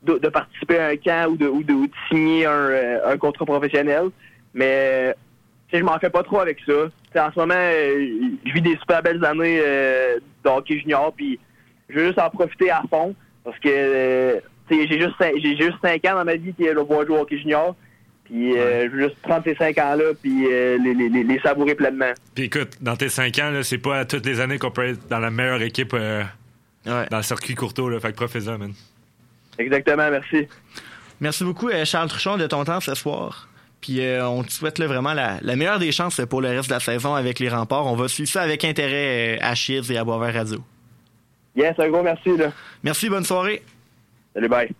[0.03, 1.73] de, participer à un camp ou de, ou de,
[2.09, 4.09] signer un, un contrat professionnel.
[4.53, 5.15] Mais
[5.79, 6.73] je m'en fais pas trop avec ça.
[6.73, 8.07] en ce moment, euh,
[8.45, 11.39] je vis des super belles années euh, de hockey junior, puis
[11.89, 16.05] je veux juste en profiter à fond parce que euh, j'ai juste j'ai juste 5
[16.05, 17.75] ans dans ma vie qui je vais jouer au hockey junior.
[18.25, 22.13] Puis je veux juste prendre ces 5 ans-là puis les, les, les, savourer pleinement.
[22.33, 25.19] Puis écoute, dans tes 5 ans, c'est pas toutes les années qu'on peut être dans
[25.19, 27.89] la meilleure équipe dans le circuit courto.
[27.89, 28.71] Là, fait que man.
[29.57, 30.47] Exactement, merci.
[31.19, 33.49] Merci beaucoup, Charles Truchon, de ton temps ce soir.
[33.81, 36.79] Puis euh, on te souhaite vraiment la, meilleure des chances pour le reste de la
[36.79, 37.87] saison avec les remparts.
[37.87, 40.59] On va suivre ça avec intérêt euh, à Chiz et à Boisvert Radio.
[41.55, 42.37] Yes, un gros merci.
[42.37, 42.51] Là.
[42.83, 43.63] Merci, bonne soirée.
[44.33, 44.71] Salut, bye.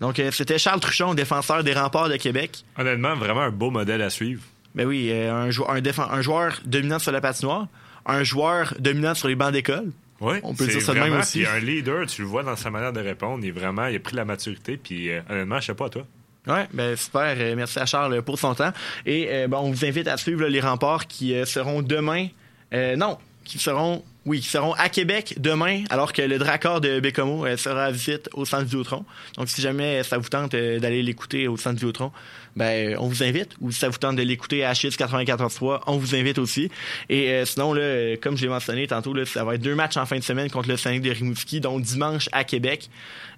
[0.00, 2.64] Donc, euh, c'était Charles Truchon, défenseur des remparts de Québec.
[2.76, 4.42] Honnêtement, vraiment un beau modèle à suivre.
[4.74, 7.66] Ben oui, un, joueur, un joueur dominant sur la patinoire,
[8.06, 11.46] un joueur dominant sur les bancs d'école, oui, on peut dire ça de même aussi.
[11.46, 14.00] un leader, tu le vois dans sa manière de répondre, il est vraiment, il a
[14.00, 16.04] pris la maturité, puis euh, honnêtement, je sais pas toi.
[16.46, 17.34] Oui, ben super.
[17.38, 18.72] Euh, merci à Charles pour son temps.
[19.06, 22.28] Et euh, on vous invite à suivre les remparts qui seront demain.
[22.72, 27.56] non, qui seront oui, qui seront à Québec demain, alors que le Dracor de Bécomo
[27.56, 29.06] sera à visite au Centre Vidéotron.
[29.38, 32.12] Donc, si jamais ça vous tente d'aller l'écouter au Centre Vidéotron,
[32.56, 33.50] ben, on vous invite.
[33.60, 36.70] Ou si ça vous tente de l'écouter à Chiz 94.3, on vous invite aussi.
[37.08, 37.74] Et euh, sinon,
[38.20, 40.68] comme je l'ai mentionné tantôt, ça va être deux matchs en fin de semaine contre
[40.68, 42.90] le Saint de Rimouski, donc dimanche à Québec.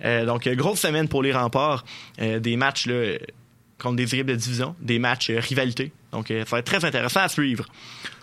[0.04, 1.84] Euh, donc, grosse semaine pour les remparts.
[2.20, 3.16] Euh, des matchs là,
[3.80, 5.92] contre des équipes de division, des matchs rivalité.
[6.12, 7.66] Donc, ça va être très intéressant à suivre.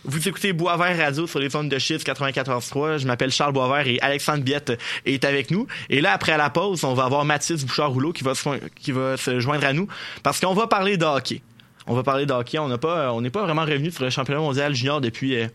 [0.05, 2.99] Vous écoutez Boisvert Radio sur les zones de chiffres 94.3.
[2.99, 5.67] Je m'appelle Charles Boisvert et Alexandre Biette est avec nous.
[5.89, 9.73] Et là, après la pause, on va avoir Mathis Bouchard-Rouleau qui va, se, joindre à
[9.73, 9.87] nous
[10.23, 11.41] parce qu'on va parler de hockey.
[11.85, 12.57] On va parler de hockey.
[12.59, 15.35] On n'est pas, vraiment revenu sur le championnat mondial junior depuis...
[15.35, 15.47] Euh,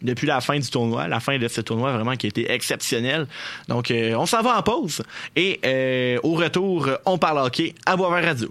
[0.00, 3.28] depuis la fin du tournoi, la fin de ce tournoi vraiment qui a été exceptionnel.
[3.68, 5.00] Donc, euh, on s'en va en pause
[5.36, 8.48] et euh, au retour, on parle hockey à Boisvert Radio.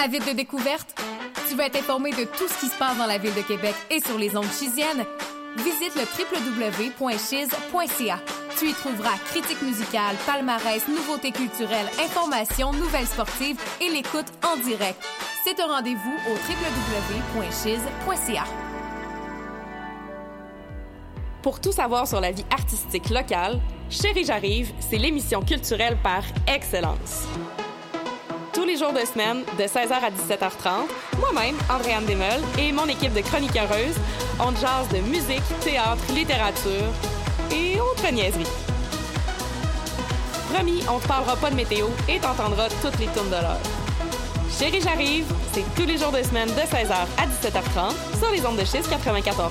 [0.00, 0.94] Avide de découverte?
[1.48, 3.74] Tu veux être informé de tout ce qui se passe dans la ville de Québec
[3.90, 5.04] et sur les ondes chisiennes?
[5.56, 6.02] Visite le
[6.62, 8.20] www.chiz.ca.
[8.56, 15.02] Tu y trouveras critiques musicales, palmarès, nouveautés culturelles, informations, nouvelles sportives et l'écoute en direct.
[15.44, 16.34] C'est un rendez-vous au
[17.40, 18.44] www.chiz.ca.
[21.42, 23.58] Pour tout savoir sur la vie artistique locale,
[23.90, 27.26] Chérie J'arrive, c'est l'émission culturelle par excellence
[28.68, 33.22] les jours de semaine, de 16h à 17h30, moi-même, Andréane Desmeules, et mon équipe de
[33.22, 33.96] chroniqueuses,
[34.38, 36.92] on jase de musique, théâtre, littérature
[37.50, 38.44] et autres niaiseries.
[40.52, 43.60] Promis, on te parlera pas de météo et t'entendras toutes les tournes de l'heure.
[44.50, 48.58] Chérie, j'arrive, c'est tous les jours de semaine de 16h à 17h30 sur les ondes
[48.58, 49.48] de schiste 94.3.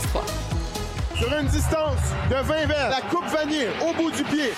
[1.18, 4.54] Sur une distance de 20 verres, la coupe vanille au bout du pied.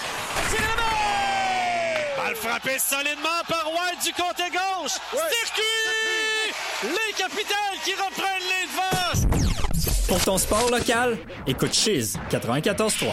[2.22, 4.92] Balle frappée solidement par White du côté gauche.
[5.12, 6.54] Circuit!
[6.84, 10.06] Les capitales qui reprennent les devants.
[10.08, 13.06] Pour ton sport local, écoute Chiz 94.3.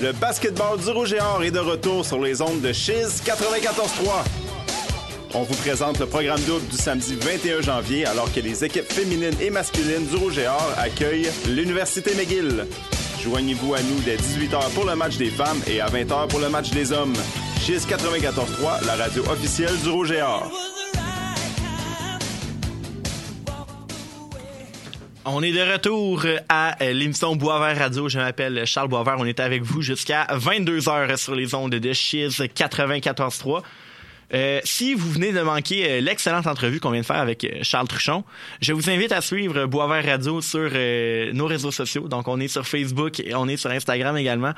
[0.00, 4.24] Le basketball du Rouge et Or est de retour sur les ondes de Chiz 94.3.
[5.34, 9.36] On vous présente le programme double du samedi 21 janvier alors que les équipes féminines
[9.40, 12.66] et masculines du Rouge et Or accueillent l'Université McGill.
[13.20, 16.48] Joignez-vous à nous dès 18h pour le match des femmes et à 20h pour le
[16.48, 17.14] match des hommes.
[17.60, 20.50] Chiz 94.3, la radio officielle du Rouge et Or.
[25.26, 28.08] On est de retour à l'émission Boisvert Radio.
[28.08, 29.16] Je m'appelle Charles Boisvert.
[29.18, 33.62] On est avec vous jusqu'à 22h sur les ondes de Chiz 94.3.
[34.32, 37.58] Euh, si vous venez de manquer euh, l'excellente entrevue qu'on vient de faire avec euh,
[37.62, 38.24] Charles Truchon,
[38.62, 40.70] je vous invite à suivre Boisvert Radio sur
[41.34, 42.08] nos réseaux sociaux.
[42.08, 44.54] Donc, on est sur Facebook et on est sur Instagram également.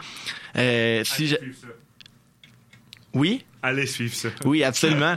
[0.55, 1.37] si
[3.15, 3.45] Oui?
[3.63, 4.29] Allez suivre ça.
[4.45, 5.17] Oui, absolument.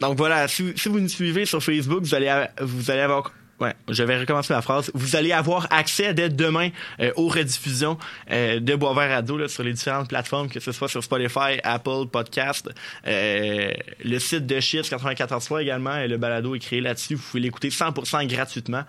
[0.00, 3.32] donc voilà, si, si, vous nous suivez sur Facebook, vous allez, vous allez avoir
[3.62, 4.90] Ouais, je vais recommencer la phrase.
[4.92, 7.96] Vous allez avoir accès dès demain euh, aux rediffusions
[8.32, 12.08] euh, de Boisvert Radio là, sur les différentes plateformes, que ce soit sur Spotify, Apple
[12.10, 12.68] Podcast,
[13.06, 13.70] euh,
[14.04, 15.96] le site de Chiffres 94 également.
[16.04, 17.14] le balado est créé là-dessus.
[17.14, 18.82] Vous pouvez l'écouter 100% gratuitement,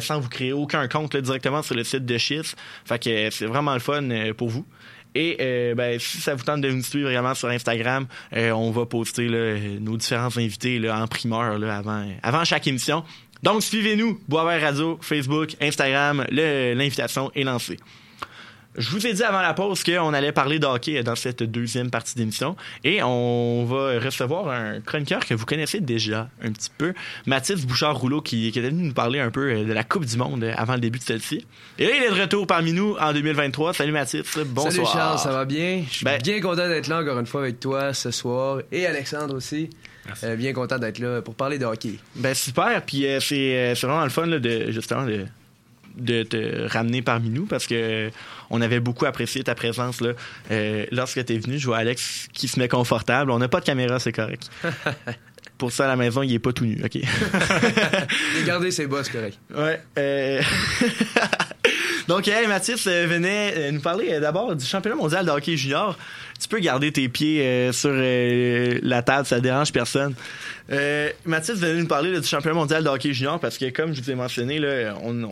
[0.00, 2.56] sans vous créer aucun compte directement sur le site de Chiffres.
[2.84, 4.66] Fait que c'est vraiment le fun pour vous.
[5.14, 8.70] Et euh, ben, si ça vous tente de nous suivre également sur Instagram, euh, on
[8.70, 13.04] va poster là, nos différents invités là, en primeur là, avant, avant chaque émission.
[13.42, 17.78] Donc, suivez-nous, Boisvert Radio, Facebook, Instagram, l'invitation est lancée.
[18.76, 21.90] Je vous ai dit avant la pause qu'on allait parler de hockey dans cette deuxième
[21.90, 22.54] partie d'émission
[22.84, 26.94] et on va recevoir un chroniqueur que vous connaissez déjà un petit peu,
[27.26, 30.16] Mathis Bouchard-Rouleau, qui, qui est venu nous parler un peu euh, de la Coupe du
[30.16, 31.44] Monde avant le début de celle-ci.
[31.78, 33.74] Et là, il est de retour parmi nous en 2023.
[33.74, 34.72] Salut Mathis, bonsoir.
[34.72, 35.82] Salut Charles, ça va bien?
[35.88, 38.86] Je suis Ben- bien content d'être là encore une fois avec toi ce soir et
[38.86, 39.68] Alexandre aussi.
[40.24, 41.94] Euh, bien content d'être là pour parler de hockey.
[42.16, 45.24] Ben super, puis euh, c'est euh, c'est vraiment le fun là, de justement de
[45.96, 48.10] de te ramener parmi nous parce que euh,
[48.50, 50.12] on avait beaucoup apprécié ta présence là
[50.50, 51.58] Euh, lorsque tu es venu.
[51.58, 53.30] Je vois Alex qui se met confortable.
[53.30, 54.50] On n'a pas de caméra, c'est correct.
[55.58, 56.98] Pour ça à la maison, il est pas tout nu, ok?
[58.46, 59.38] Gardé ses boss, correct.
[59.54, 59.80] Ouais.
[59.98, 60.40] euh,
[62.08, 65.96] Donc, hey, Mathis venait nous parler d'abord du championnat mondial de hockey junior.
[66.40, 70.14] Tu peux garder tes pieds euh, sur euh, la table, ça dérange personne.
[70.72, 73.94] Euh, Mathis venait nous parler là, du championnat mondial de hockey junior parce que, comme
[73.94, 75.30] je vous ai mentionné, là, on,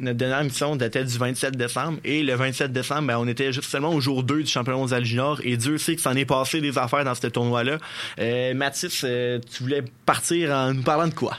[0.00, 3.70] notre dernière émission datait du 27 décembre et le 27 décembre, ben, on était juste
[3.70, 6.60] seulement au jour 2 du championnat mondial junior et Dieu sait que s'en est passé
[6.60, 7.78] des affaires dans ce tournoi-là.
[8.18, 11.36] Euh, Mathis, euh, tu voulais partir en nous parlant de quoi?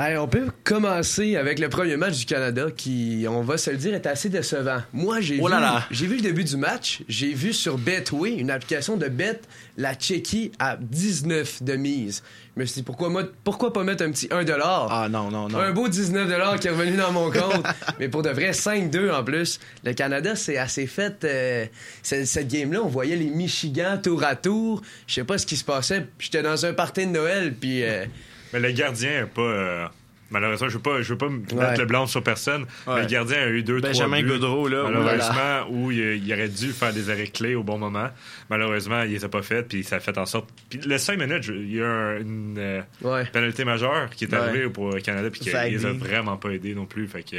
[0.00, 3.76] Hey, on peut commencer avec le premier match du Canada qui, on va se le
[3.76, 4.80] dire, est assez décevant.
[4.92, 5.54] Moi, j'ai Oh vu,
[5.90, 7.00] j'ai vu le début du match.
[7.08, 9.40] J'ai vu sur Betway, une application de bet,
[9.76, 12.22] la Tchéquie à 19 de mise.
[12.54, 14.44] Je me suis dit, pourquoi, moi, pourquoi pas mettre un petit 1
[14.88, 15.58] Ah non, non, non.
[15.58, 17.66] Un beau 19 qui est revenu dans mon compte.
[17.98, 19.58] mais pour de vrai, 5-2 en plus.
[19.82, 21.24] Le Canada, c'est assez fait.
[21.24, 21.66] euh,
[22.04, 24.80] cette game-là, on voyait les Michigan tour à tour.
[25.08, 26.06] Je sais pas ce qui se passait.
[26.20, 27.82] J'étais dans un party de Noël, puis...
[27.82, 28.04] euh,
[28.52, 29.42] Mais le gardien a pas.
[29.42, 29.88] euh,
[30.30, 31.76] Malheureusement, je veux pas, je veux pas me mettre Ouais.
[31.78, 32.62] le blanc sur personne.
[32.86, 32.94] Ouais.
[32.96, 34.28] Mais le gardien a eu deux, Benjamin trois buts.
[34.40, 38.08] Gaudreau, là, Malheureusement, où il, il aurait dû faire des arrêts clés au bon moment.
[38.50, 40.48] Malheureusement, il les a pas fait, puis ça a fait en sorte.
[40.70, 43.24] Puis le 5 minutes, je- il y a un- une euh, Ouais.
[43.32, 44.38] pénalité majeure qui est Ouais.
[44.38, 47.06] arrivée pour le Canada, puis qui les a vraiment pas aidés non plus.
[47.08, 47.36] Fait que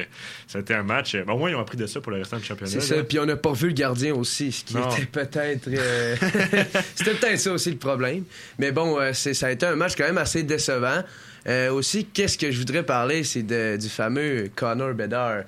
[0.47, 1.15] ça a été un match.
[1.15, 2.71] ben, au moins, ils ont appris de ça pour le restant du championnat.
[2.71, 3.03] C'est ça, là.
[3.03, 4.89] puis on n'a pas vu le gardien aussi, ce qui Non.
[4.91, 5.67] était peut-être...
[5.67, 6.15] euh,
[6.95, 8.23] C'était peut-être ça aussi le problème.
[8.57, 11.03] Mais bon, euh, c'est- ça a été un match quand même assez décevant.
[11.47, 15.43] Euh, aussi, qu'est-ce que je voudrais parler, c'est de- du fameux Connor Bedard.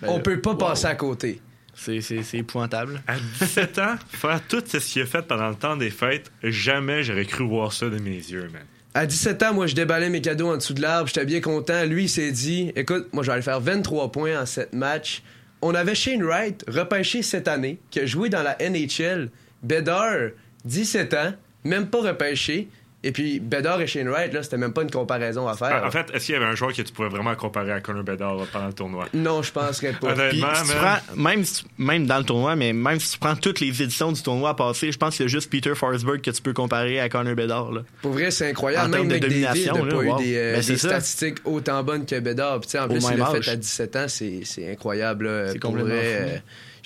[0.00, 0.56] Ben, on peut pas wow.
[0.56, 1.40] passer à côté.
[1.74, 3.02] C'est, c'est, c'est épouvantable.
[3.06, 7.02] À 17 ans, faire tout ce qu'il a fait pendant le temps des fêtes, jamais
[7.02, 8.62] j'aurais cru voir ça de mes yeux, man.
[8.94, 11.06] À 17 ans, moi, je déballais mes cadeaux en dessous de l'arbre.
[11.06, 11.84] J'étais bien content.
[11.84, 15.22] Lui, il s'est dit Écoute, moi, je vais aller faire 23 points en 7 matchs.
[15.60, 19.28] On avait Shane Wright, repêché cette année, qui a joué dans la NHL.
[19.62, 20.30] Bedard,
[20.64, 22.68] 17 ans, même pas repêché.
[23.06, 25.84] Et puis, Bedard et Shane Wright, là, c'était même pas une comparaison à faire.
[25.84, 28.02] En fait, est-ce qu'il y avait un joueur que tu pouvais vraiment comparer à Connor
[28.02, 29.06] Bedard pendant le tournoi?
[29.14, 30.12] non, je penserais pas.
[30.14, 33.12] Puis, Honnêtement, si tu man, prends- même, si même dans le tournoi, mais même si
[33.12, 35.74] tu prends toutes les éditions du tournoi passé, je pense qu'il y a juste Peter
[35.74, 37.70] Forsberg que tu peux comparer à Connor Bedard.
[37.72, 37.82] Là.
[38.02, 38.86] Pour vrai, c'est incroyable.
[38.86, 42.06] En Même termes de domination, n'a pas eu des, euh, Ben, des statistiques autant bonnes
[42.06, 42.60] que Bedard.
[42.60, 44.06] Puis, en Au plus, il l'a fait à 17 ans.
[44.08, 45.26] C'est incroyable.
[45.26, 46.28] là, C'est pour complètement vrai, fou.
[46.30, 46.38] euh,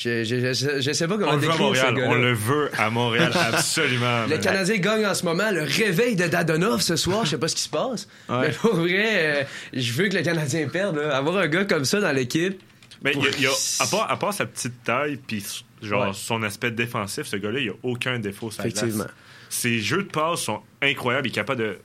[0.03, 1.95] je, je, je, je sais pas comment on le veut à Montréal.
[2.07, 4.27] On le veut à Montréal, absolument.
[4.27, 4.39] Le.
[4.39, 5.51] Canadien gagne en ce moment.
[5.51, 8.09] Le réveil de Dadonov ce soir, je sais pas ce qui se passe.
[8.29, 8.49] Ouais.
[8.49, 10.97] Mais pour vrai, euh, je veux que le Canadien perde.
[10.97, 11.17] là.
[11.17, 12.61] Avoir un gars comme ça dans l'équipe.
[13.03, 13.51] Mais y a- y a-
[13.83, 15.45] à, part, à part sa petite taille puis
[15.83, 16.13] genre Ouais.
[16.15, 18.83] son aspect défensif, ce gars-là, il a aucun défaut sur la glace.
[18.83, 19.07] Effectivement.
[19.49, 21.27] Ses jeux de passe sont incroyables.
[21.27, 21.79] Il est capable de.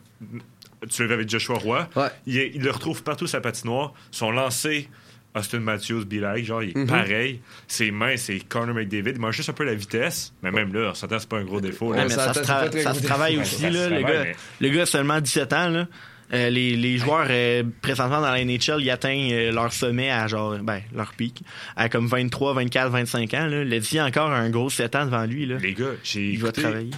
[0.89, 1.87] Tu l'avais avec Joshua Roy.
[1.95, 2.07] Ouais.
[2.27, 3.93] Il, est- il le retrouve partout sa patinoire.
[4.11, 4.89] Son lancer,
[5.35, 6.87] Austin Matthews, be like, genre, il est Mhm.
[6.87, 7.41] pareil.
[7.67, 9.11] Ses mains, c'est Connor McDavid.
[9.15, 10.33] Il manque juste un peu la vitesse.
[10.41, 11.89] Mais même là, on s'entend, c'est pas un gros défaut.
[11.91, 12.03] Ouais, là.
[12.05, 13.55] mais ça, se, tra- ça travaille aussi.
[13.61, 14.35] Ça se là, le, travaille, gars, mais-
[14.67, 15.69] le gars a seulement 17 ans.
[15.69, 15.87] Là.
[16.33, 20.25] Euh, les, les joueurs euh, présentement dans la NHL, ils atteignent euh, leur sommet à
[20.27, 21.43] genre, ben, leur pic,
[21.75, 23.45] à comme 23, 24, 25 ans.
[23.45, 23.63] Là.
[23.63, 25.45] Letty a encore un gros 7 ans devant lui.
[25.45, 25.57] Là.
[25.61, 26.39] Les gars, j'ai.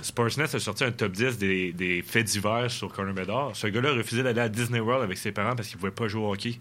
[0.01, 3.51] Sportsnet a sorti un top 10 des, des faits divers sur Connor Bedard.
[3.53, 6.07] Ce gars-là a refusé d'aller à Disney World avec ses parents parce qu'il pouvait pas
[6.07, 6.59] jouer au hockey.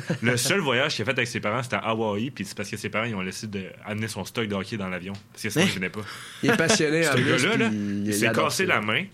[0.22, 2.68] Le seul voyage qu'il a fait avec ses parents, c'était à Hawaii, puis c'est parce
[2.68, 5.12] que ses parents ils ont laissé de, amener son stock de hockey dans l'avion.
[5.32, 5.68] Parce que sinon, Hein?
[5.68, 6.00] il venait pas.
[6.42, 9.04] Il est passionné en Ce gars-là, il s'est cassé la main.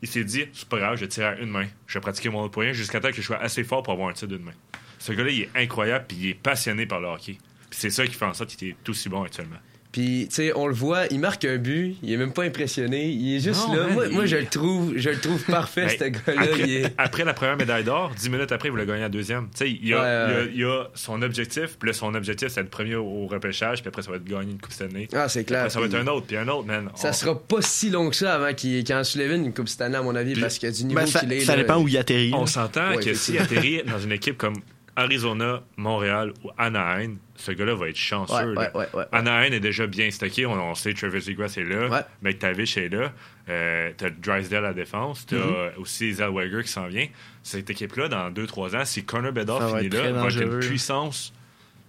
[0.00, 1.66] Il s'est dit, c'est pas grave, je tire à une main.
[1.88, 4.12] Je vais pratiquer mon point jusqu'à temps que je sois assez fort pour avoir un
[4.12, 4.52] tir d'une main.
[5.00, 7.36] Ce gars-là, il est incroyable, puis il est passionné par le hockey.
[7.70, 9.58] Puis c'est ça qui fait en sorte qu'il est aussi bon actuellement.
[9.98, 13.08] Puis, tu sais, on le voit, il marque un but, il est même pas impressionné,
[13.08, 13.82] il est juste Non, là.
[13.86, 16.42] man, moi, il- moi, je le trouve, je le trouve parfait, Ben, ce gars-là.
[16.42, 19.08] après, il est- après la première médaille d'or, dix minutes après, il voulait gagner la
[19.08, 19.48] deuxième.
[19.50, 20.04] Tu sais, il y a, Ouais,
[20.36, 20.42] ouais.
[20.44, 23.26] il a- il y a son objectif, puis là, son objectif, c'est être premier au,
[23.26, 25.08] repêchage, puis après, ça va être gagner une Coupe Stanley.
[25.12, 25.62] Ah, c'est clair.
[25.62, 26.90] Après, ça va être puis un autre, puis un autre, man.
[26.94, 29.68] Ça On- sera pas si long que ça avant qu'il qu'il en soulève une Coupe
[29.68, 31.40] Stanley, à mon avis, Puis- parce qu'il y a du niveau Ben, ça, qu'il est.
[31.40, 31.62] ça là.
[31.62, 32.30] dépend où il atterrit.
[32.34, 34.54] On s'entend Ouais, que s'il atterrit dans une équipe comme
[34.98, 38.54] Arizona, Montréal ou Anaheim, ce gars-là va être chanceux.
[38.54, 39.04] Ouais, ouais, ouais.
[39.12, 40.44] Anaheim est déjà bien stocké.
[40.44, 42.06] On, on sait Travis Zegras est là.
[42.22, 43.12] McTavish est là.
[43.48, 45.24] Euh, t'as Drysdale à la défense.
[45.26, 45.76] T'as Mm-hmm.
[45.78, 47.06] aussi Zellweger qui s'en vient.
[47.42, 51.32] Cette équipe-là, dans 2-3 ans, si Connor Bedard finit là, va être une puissance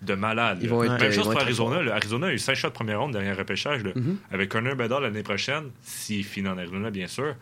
[0.01, 0.59] de malade.
[0.61, 0.75] Ils là.
[0.75, 1.81] vont être- Même ils chose pour Arizona.
[1.81, 1.95] là.
[1.95, 3.83] Arizona a eu 5 shots de première ronde dernier repêchage.
[3.83, 3.91] là.
[3.91, 4.15] Mm-hmm.
[4.31, 7.35] Avec Connor Bedard l'année prochaine, s'il finit en Arizona, bien sûr,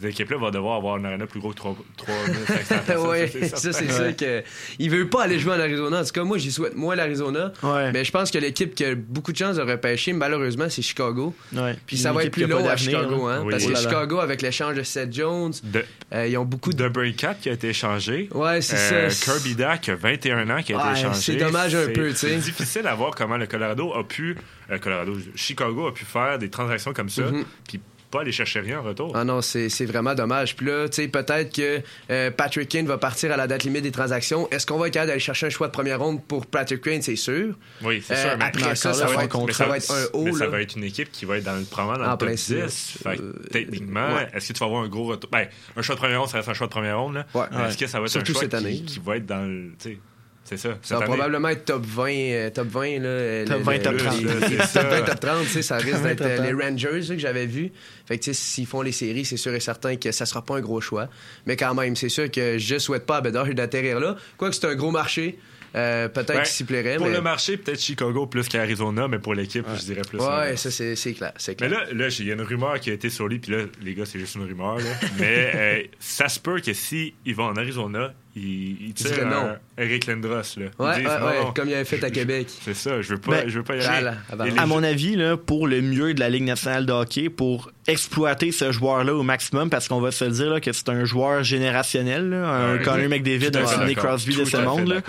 [0.00, 3.06] cette équipe-là va devoir avoir une arena plus gros que 3 3500 personnes.
[3.08, 4.42] ouais, c'est ça c'est sûr que
[4.78, 6.00] il veut pas aller jouer en Arizona.
[6.00, 7.52] En tout cas, moi j'y souhaite moins l'Arizona.
[7.62, 7.92] Ouais.
[7.92, 11.34] Mais je pense que l'équipe qui a beaucoup de chances de repêcher, malheureusement, c'est Chicago.
[11.54, 11.76] Ouais.
[11.86, 13.50] Puis ça va être plus long à Chicago, hein, Oui.
[13.50, 13.80] parce que Oh là.
[13.80, 16.82] Chicago avec l'échange de Seth Jones, De, euh, ils ont beaucoup de.
[16.82, 18.28] de Breakout qui a été échangé.
[18.32, 19.32] Ouais, c'est Euh, ça.
[19.32, 21.20] Kirby Dack, qui a 21 ans, qui a Ouais, été échangé.
[21.20, 22.28] c'est dommage un peu, tu sais.
[22.28, 24.36] C'est difficile à voir comment le Colorado a pu.
[24.70, 27.44] euh, Colorado, Chicago a pu faire des transactions comme ça, Mhm.
[27.68, 27.80] puis
[28.14, 29.12] pas aller chercher rien en retour.
[29.14, 30.56] Ah non, c'est vraiment dommage.
[30.56, 33.82] Puis là, tu sais, peut-être que euh, Patrick Kane va partir à la date limite
[33.82, 34.48] des transactions.
[34.50, 37.02] Est-ce qu'on va être capable d'aller chercher un choix de première ronde pour Patrick Kane,
[37.02, 37.54] c'est sûr.
[37.82, 38.38] Oui, c'est Euh, sûr.
[38.38, 39.52] Mais après ça, ça va, être, contrat.
[39.52, 40.24] ça va être un haut.
[40.24, 40.50] mais ça là.
[40.50, 42.34] va être une équipe qui va être dans le, probablement dans En le top plein
[42.66, 42.98] 10.
[43.02, 43.10] ça.
[43.10, 44.28] Fait que, Euh, techniquement, ouais.
[44.32, 45.28] est-ce que tu vas avoir un gros retour?
[45.30, 47.14] Ben, un choix de première ronde, ça reste un choix de première ronde.
[47.14, 47.26] Là.
[47.34, 47.46] Ouais.
[47.52, 48.82] Mais Est-ce que ça va être Surtout un choix cette qui, année.
[48.82, 49.72] qui va être dans le.
[50.44, 50.76] C'est ça.
[50.82, 51.14] Ça va année.
[51.14, 54.20] probablement être top 20, euh, top 20 là, Top le- 20, le- top 30.
[54.22, 54.82] les- C'est les ça.
[54.84, 56.62] top 20, top 30, tu sais, ça risque Top 20, d'être euh, les 30.
[56.62, 57.72] Rangers là, que j'avais vu.
[58.06, 60.42] Fait que tu sais, s'ils font les séries, c'est sûr et certain que ça sera
[60.44, 61.08] pas un gros choix.
[61.46, 64.16] Mais quand même, c'est sûr que je souhaite pas à Bedard d'atterrir là.
[64.36, 65.38] Quoique c'est un gros marché,
[65.74, 66.96] euh, peut-être Ben, qu'il s'y plairait.
[66.96, 67.12] Pour mais...
[67.14, 70.18] le marché, peut-être Chicago plus qu'Arizona, mais pour l'équipe, je dirais plus.
[70.20, 71.86] Ouais, ça c'est c'est clair, c'est Mais clair.
[71.86, 73.94] là, là, il y a une rumeur qui a été sur lui, puis là, les
[73.94, 74.76] gars, c'est juste une rumeur.
[74.76, 74.84] Là.
[75.18, 79.24] Mais euh, ça se peut que si il va en Arizona, il, il tire dirait
[79.26, 79.54] non.
[79.78, 80.32] Eric Lindros.
[80.56, 80.66] Là.
[80.78, 82.48] Ouais, disent, ouais, non, ouais, non, comme il avait fait à Québec.
[82.62, 84.04] C'est ça, je veux pas, Ben, je veux pas y aller.
[84.06, 84.14] là,
[84.44, 87.70] les À mon avis, là, pour le mieux de la Ligue nationale de hockey, pour
[87.86, 91.04] exploiter ce joueur-là au maximum, parce qu'on va se le dire là, que c'est un
[91.04, 92.82] joueur générationnel, là, un Ouais.
[92.82, 93.94] Connor McDavid, un Sidney.
[93.94, 95.02] Crosby de Tout ce monde.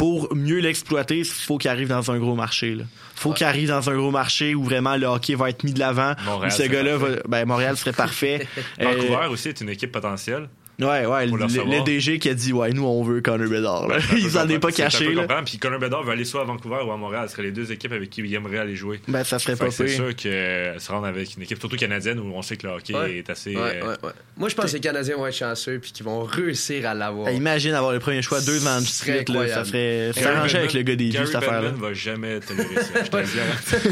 [0.00, 0.04] Là.
[0.06, 2.72] Pour mieux l'exploiter, il faut qu'il arrive dans un gros marché.
[2.72, 5.72] Il faut qu'il arrive dans un gros marché où vraiment le hockey va être mis
[5.72, 6.14] de l'avant.
[6.24, 8.46] Montréal, Où ce gars-là, va, ben, Montréal serait parfait.
[8.80, 10.48] Euh, Vancouver aussi est une équipe potentielle.
[10.80, 13.88] Ouais, ouais, le, le DG qui a dit, ouais, nous, on veut Connor Bedard.
[13.88, 13.98] là.
[14.00, 15.14] C'est un peu Il s'en est pas caché.
[15.14, 15.44] comprendre.
[15.44, 17.24] Puis Connor Bedard veut aller soit à Vancouver ou à Montréal.
[17.28, 19.00] Ce seraient les deux équipes avec qui il aimerait aller jouer.
[19.08, 21.76] Ben, ça serait Fait pas c'est sûr que euh, se rendre avec une équipe, surtout
[21.76, 23.16] canadienne, où on sait que le hockey Ouais.
[23.18, 23.54] est assez.
[23.56, 24.10] Ouais, euh, ouais, ouais.
[24.36, 27.26] Moi, je pense que les Canadiens vont être chanceux puis qu'ils vont réussir à l'avoir.
[27.26, 30.12] Ben, imagine avoir le premier choix deux devant le Ce serait suite, là, ça Gary
[30.14, 31.70] s'arranger avec le gars des vues, Gary cette affaire-là.
[31.76, 33.22] Va jamais tolérer ça.
[33.22, 33.88] je.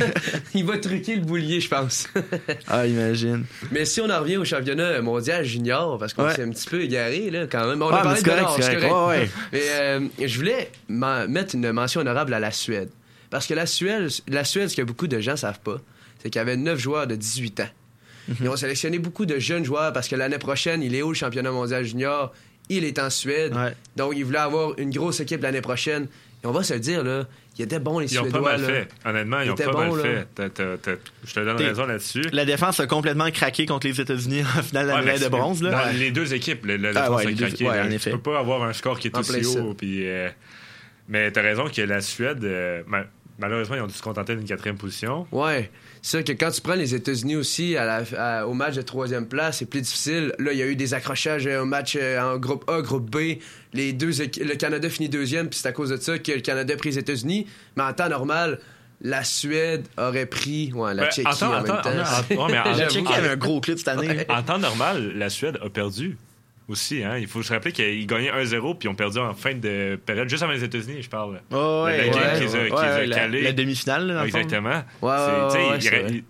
[0.54, 2.08] Il va truquer le boulier, je pense.
[2.68, 3.44] Ah, imagine.
[3.72, 6.73] Mais si on en revient au championnat mondial junior, parce qu'on s'est un petit peu
[6.80, 7.80] égaré, là, quand même.
[7.82, 8.88] On Ouais, a parlé de correct, correct.
[8.88, 9.08] correct.
[9.08, 9.30] Ouais.
[9.52, 12.90] Mais euh, je voulais mettre une mention honorable à la Suède.
[13.30, 15.78] Parce que la Suède, la Suède, ce que beaucoup de gens savent pas,
[16.22, 17.68] c'est qu'il y avait 9 joueurs de 18 ans.
[18.28, 18.36] Mhm.
[18.42, 21.50] Ils ont sélectionné beaucoup de jeunes joueurs parce que l'année prochaine, il est le championnat
[21.50, 22.32] mondial junior?
[22.70, 23.54] Il est en Suède.
[23.54, 23.74] Ouais.
[23.96, 26.06] Donc, ils voulaient avoir une grosse équipe l'année prochaine.
[26.42, 27.26] Et on va se le dire, là,
[27.58, 28.42] il était bon, les Ils ont Suédois.
[28.42, 28.66] pas mal là.
[28.68, 28.88] fait.
[29.04, 30.02] Honnêtement, ils Ils ont étaient pas bons, mal là.
[30.02, 30.26] fait.
[30.34, 30.90] T'as- t'as- t'as-
[31.26, 32.22] Je te donne T'es- raison là-dessus.
[32.32, 35.62] La défense a complètement craqué contre les États-Unis en finale de la médaille de bronze.
[35.62, 35.70] Là.
[35.70, 37.68] Dans les deux équipes, la Ah, défense ouais, a deux- craqué.
[37.68, 37.84] ouais, là.
[37.86, 38.10] en effet.
[38.10, 39.74] Tu peux pas avoir un score qui est En aussi haut.
[39.74, 40.28] Puis, euh,
[41.08, 43.04] mais t'as raison que la Suède, euh, ma-
[43.38, 45.26] malheureusement, ils ont dû se contenter d'une quatrième position.
[45.30, 45.70] Ouais.
[46.06, 48.04] C'est sûr que quand tu prends les États-Unis aussi à la-
[48.40, 50.34] à- au match de troisième place, c'est plus difficile.
[50.38, 53.08] Là, il y a eu des accrochages euh, au match euh, en groupe A, groupe
[53.10, 53.38] B.
[53.72, 56.74] Les deux, le Canada finit deuxième, puis c'est à cause de ça que le Canada
[56.74, 57.46] a pris les États-Unis.
[57.76, 58.58] Mais en temps normal,
[59.00, 61.88] la Suède aurait pris ouais, la Ben, Tchéquie en temps- en en même temps- temps.
[61.90, 62.88] en- en- ouais, mais en- La.
[62.90, 64.26] Tchéquie avait un gros clip cette année.
[64.28, 66.18] En temps normal, la Suède a perdu
[66.68, 67.02] aussi.
[67.04, 67.18] Hein?
[67.18, 70.28] Il faut se rappeler qu'ils gagnaient 1-0 puis ils ont perdu en fin de période,
[70.28, 71.40] juste avant les États-Unis, je parle.
[71.50, 74.06] Oh, La ouais, ouais, qu'ils ont- ouais, ouais, la, demi-finale.
[74.06, 74.24] là.
[74.24, 74.70] Exactement.
[74.70, 76.10] Ouais, C'est- ouais, tu sais, ouais, il c'est aurait- vrai.
[76.12, 76.24] il-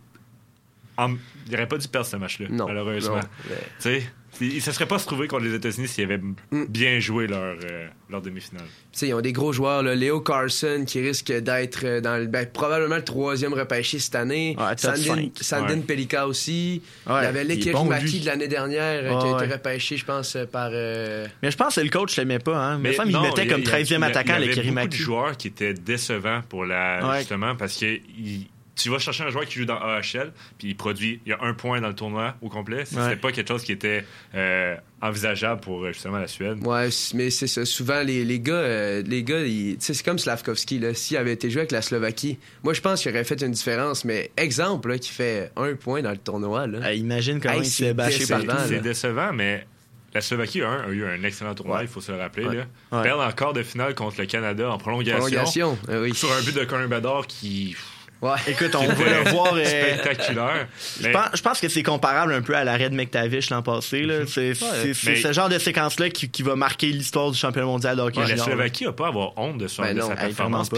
[0.96, 1.14] en-
[1.48, 3.16] il aurait pas dû perdre ce match-là, Non, malheureusement.
[3.16, 4.02] non, mais- Tu sais,
[4.40, 6.18] ils ne se seraient pas se trouver contre les États-Unis s'ils avaient
[6.50, 6.64] Mm.
[6.68, 8.64] bien joué leur, euh, leur demi-finale.
[8.92, 9.94] Tu sais, ils ont des gros joueurs, là.
[9.94, 14.56] Léo Carson qui risque d'être euh, dans le, ben, probablement le troisième repêché cette année.
[14.58, 15.30] Ouais, Sandin, cinq.
[15.40, 15.80] Sandin Ouais.
[15.80, 16.82] Pelika aussi.
[17.06, 19.52] Ouais, il y avait Lekiri bon, Maki de l'année dernière euh, qui a été ouais.
[19.52, 20.70] repêché, je pense, par.
[20.72, 22.56] euh, Mais je pense que le coach l'aimait pas.
[22.56, 22.78] Hein.
[22.78, 24.34] Mais, il non, mettait il a- comme il y a- 13e il y a- attaquant,
[24.38, 27.18] Il y avait beaucoup de joueurs qui étaient décevants pour la Ouais.
[27.18, 28.46] justement parce que il-
[28.76, 31.38] tu vas chercher un joueur qui joue dans AHL puis il produit il y a
[31.42, 32.84] un point dans le tournoi au complet.
[32.84, 33.16] C'était Ouais.
[33.16, 34.04] pas quelque chose qui était
[34.34, 36.58] euh, envisageable pour euh, justement la Suède.
[36.66, 37.64] Ouais, mais c'est ça.
[37.64, 40.78] Souvent, les, les gars, euh, les gars ils- tu sais, c'est comme Slavkovski.
[40.80, 40.92] là.
[40.94, 44.04] S'il avait été joué avec la Slovaquie, moi, je pense qu'il aurait fait une différence.
[44.04, 46.66] Mais exemple, là, qui fait un point dans le tournoi.
[46.66, 46.80] Là.
[46.82, 48.66] Ah, imagine comment Hey, il s'est bâché là.
[48.66, 49.66] C'est décevant, mais
[50.14, 52.46] la Slovaquie a, un- a eu un excellent tournoi, il faut se le rappeler.
[52.46, 52.56] Ouais.
[52.56, 52.64] Là.
[52.92, 53.02] Ouais.
[53.02, 55.18] Perdre en quart de finale contre le Canada en prolongation.
[55.20, 56.14] Prolongation, euh, oui.
[56.14, 57.76] Sur un but de Conor Bedard qui
[58.46, 59.54] Écoute, on va le voir.
[59.54, 60.66] euh, Spectaculaire.
[61.00, 64.02] Je pense, je pense que c'est comparable un peu à l'arrêt de McTavish l'an passé.
[64.02, 64.26] là.
[64.26, 67.66] C'est c'est- c'est Mais- ce genre de séquence-là qui, qui va marquer l'histoire du championnat
[67.66, 68.36] mondial de hockey Ouais, la.
[68.42, 70.70] Slovaquie n'a pas à avoir honte de, son, Ben de non, sa performance.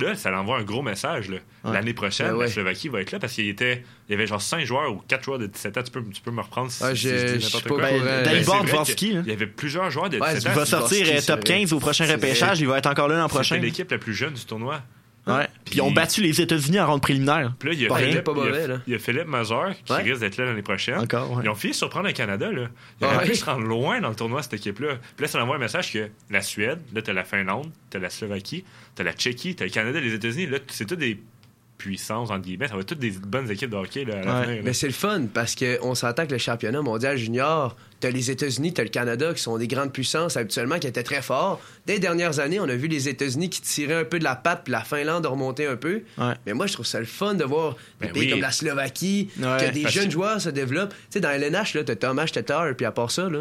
[0.00, 1.28] là, ça l'envoie un gros message.
[1.28, 1.36] là.
[1.64, 1.72] Ouais.
[1.72, 2.46] L'année prochaine, Ben ouais.
[2.46, 5.02] la Slovaquie va être là parce qu'il était, il y avait genre 5 joueurs ou
[5.08, 5.82] 4 joueurs de 17 ans.
[5.82, 7.82] Tu peux, tu peux me reprendre si, Ouais, si je- dis n'importe pas quoi.
[7.82, 7.90] Ben,
[8.84, 9.22] c'est hein.
[9.24, 10.50] Il y avait plusieurs joueurs de Ouais, 17 ans.
[10.52, 11.58] Il va c'est sortir euh, c'est top vrai.
[11.60, 12.60] 15 au prochain C'est repêchage.
[12.60, 13.56] Il va être encore là l'an prochain.
[13.58, 14.80] l'équipe la plus jeune du tournoi.
[15.26, 15.48] Ouais.
[15.64, 17.54] Puis ils ont battu les États-Unis en ronde préliminaire.
[17.58, 18.80] Puis là, il y a Philippe, pas il y a- mauvais, là.
[18.86, 20.02] il y a Philippe Mazur qui Ouais.
[20.02, 20.98] risque d'être là l'année prochaine.
[20.98, 21.42] Encore, ouais.
[21.44, 22.50] Ils ont fini de surprendre le Canada.
[22.52, 22.68] Là.
[23.00, 23.24] Ils auraient Ouais.
[23.24, 24.96] pu se rendre loin dans le tournoi, cette équipe-là.
[25.16, 28.10] Puis là, ça envoie un message que la Suède, là, t'as la Finlande, t'as la
[28.10, 28.64] Slovaquie,
[28.94, 30.46] t'as la Tchéquie, t'as le Canada, les États-Unis.
[30.46, 31.18] Là, c'est toutes des
[31.78, 32.68] puissances, entre guillemets.
[32.68, 34.44] Ça va être toutes des bonnes équipes de hockey là, à la Ouais.
[34.46, 34.60] fin, là.
[34.64, 38.72] Mais c'est le fun parce qu'on s'entend que le championnat mondial junior, t'as les États-Unis,
[38.72, 41.60] t'as le Canada qui sont des grandes puissances habituellement qui étaient très forts.
[41.86, 44.62] Des dernières années, on a vu les États-Unis qui tiraient un peu de la patte
[44.64, 46.02] puis la Finlande remonter un peu.
[46.18, 46.34] Ouais.
[46.46, 48.30] Mais moi, je trouve ça le fun de voir des Ben pays oui.
[48.30, 50.90] comme la Slovaquie, Ouais, que des parce jeunes que- joueurs se développent.
[50.94, 53.40] Tu sais, dans LNH, t'as Thomas Tatar puis à part ça, là,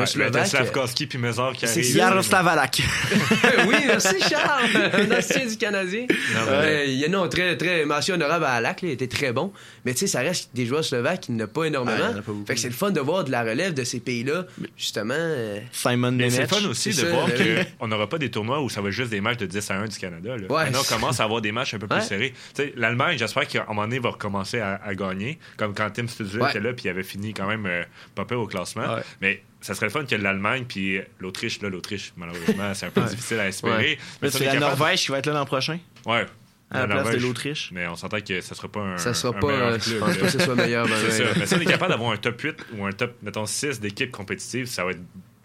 [0.00, 0.46] Ouais, Slovaque.
[0.46, 1.96] Slavkovski puis Mazur qui C'est arrivent.
[1.96, 2.82] Yaroslav Alak.
[3.66, 4.70] oui, merci Charles,
[5.12, 6.02] un ancien du Canadien.
[6.02, 8.92] Non, mais- Euh, il y a non, très, très mention honorable à Alak, là, il
[8.92, 9.52] était très bon.
[9.84, 12.12] Mais tu sais, ça reste des joueurs slovaques qui n'ont pas énormément.
[12.14, 14.44] Pas fait que c'est le fun de voir de la relève de ces pays-là,
[14.76, 15.14] justement.
[15.16, 16.50] euh, Simon Mais c'est Nemec.
[16.50, 18.80] le fun aussi de c'est ça, voir euh, qu'on n'aura pas des tournois où ça
[18.80, 20.36] va être juste des matchs de 10 à 1 du Canada.
[20.36, 20.46] Là.
[20.48, 20.64] Ouais.
[20.64, 22.02] Maintenant, on commence à avoir des matchs un peu plus Ouais.
[22.02, 22.34] serrés.
[22.54, 25.88] Tu sais, L'Allemagne, j'espère qu'à un moment donné, va recommencer à, à gagner, comme quand
[25.90, 26.50] Tim Stutzle Ouais.
[26.50, 27.82] était là, puis il avait fini quand même euh,
[28.14, 28.94] pas pire au classement.
[28.94, 29.02] Ouais.
[29.20, 33.02] Mais ça serait le fun que l'Allemagne, puis l'Autriche, là, l'Autriche, malheureusement, c'est un peu
[33.02, 33.76] difficile à espérer.
[33.76, 33.98] Ouais.
[34.22, 36.26] Mais C'est est la capable- Norvège qui va être là l'an prochain, Ouais.
[36.70, 37.70] à la place de l'Autriche.
[37.72, 38.98] Mais on s'entend que ça sera pas un.
[38.98, 39.46] ça sera un pas.
[39.48, 40.86] meilleur euh, je pense pas que ce soit meilleur.
[40.88, 41.32] ben, C'est ouais.
[41.32, 41.38] ça.
[41.38, 44.12] Mais si on est capable d'avoir un top 8 ou un top, mettons, 6 d'équipes
[44.12, 45.00] compétitives, ça va être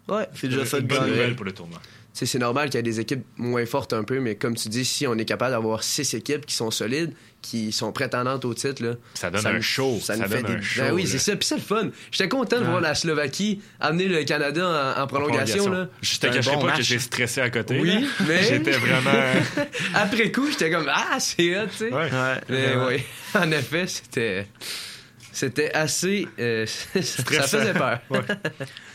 [0.06, 0.26] Ouais.
[0.34, 1.80] C'est déjà ça de bonne nouvelle pour le tournoi.
[2.12, 4.84] C'est normal qu'il y ait des équipes moins fortes un peu, mais comme tu dis,
[4.84, 7.12] si on est capable d'avoir six équipes qui sont solides,
[7.44, 9.98] qui sont prétendantes au titre, là, Ça donne un nous- show.
[10.00, 10.58] Ça, Ça nous fait donne des...
[10.58, 11.36] un show, Ben oui, c'est ça.
[11.36, 11.90] Puis c'est le fun.
[12.10, 15.68] J'étais content de voir la Slovaquie amener le Canada en, en prolongation.
[15.70, 15.88] Là.
[16.02, 16.76] Je te un bon pas match.
[16.78, 17.78] que j'ai stressé à côté.
[17.80, 18.06] Oui, là.
[18.26, 19.10] mais- J'étais vraiment.
[19.94, 21.92] Après coup, j'étais comme Ah, c'est hot, tu sais.
[21.92, 22.10] Ouais.
[22.10, 23.02] Ouais, Mais oui,
[23.34, 24.46] en effet, c'était.
[25.32, 26.28] C'était assez.
[26.38, 27.98] euh, ça faisait peur.
[28.08, 28.20] Ouais.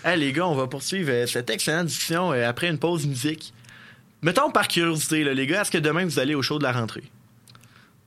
[0.06, 3.54] Hey, les gars, on va poursuivre euh, cette excellente discussion euh, après une pause musique.
[4.22, 6.72] Mettons par curiosité, là, les gars, est-ce que demain vous allez au show de la
[6.72, 7.04] rentrée?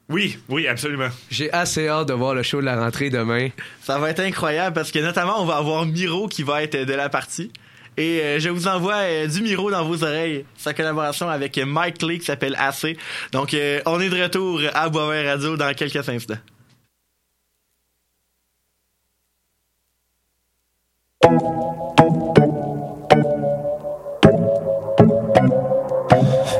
[0.09, 1.09] Oui, oui, absolument.
[1.31, 3.49] J'ai assez hâte de voir le show de la rentrée demain.
[3.83, 6.93] Ça va être incroyable parce que notamment on va avoir Miro qui va être de
[6.93, 7.51] la partie.
[7.97, 10.45] Et euh, je vous envoie euh, du Miro dans vos oreilles.
[10.57, 12.97] Sa collaboration avec Mike Lee qui s'appelle AC.
[13.33, 16.39] Donc euh, on est de retour à Boisvert Radio dans quelques instants.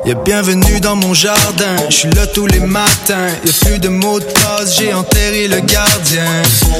[0.05, 3.29] Y'a bienvenue dans mon jardin, je suis là tous les matins.
[3.45, 6.25] Y'a plus de mots de passe, j'ai enterré le gardien.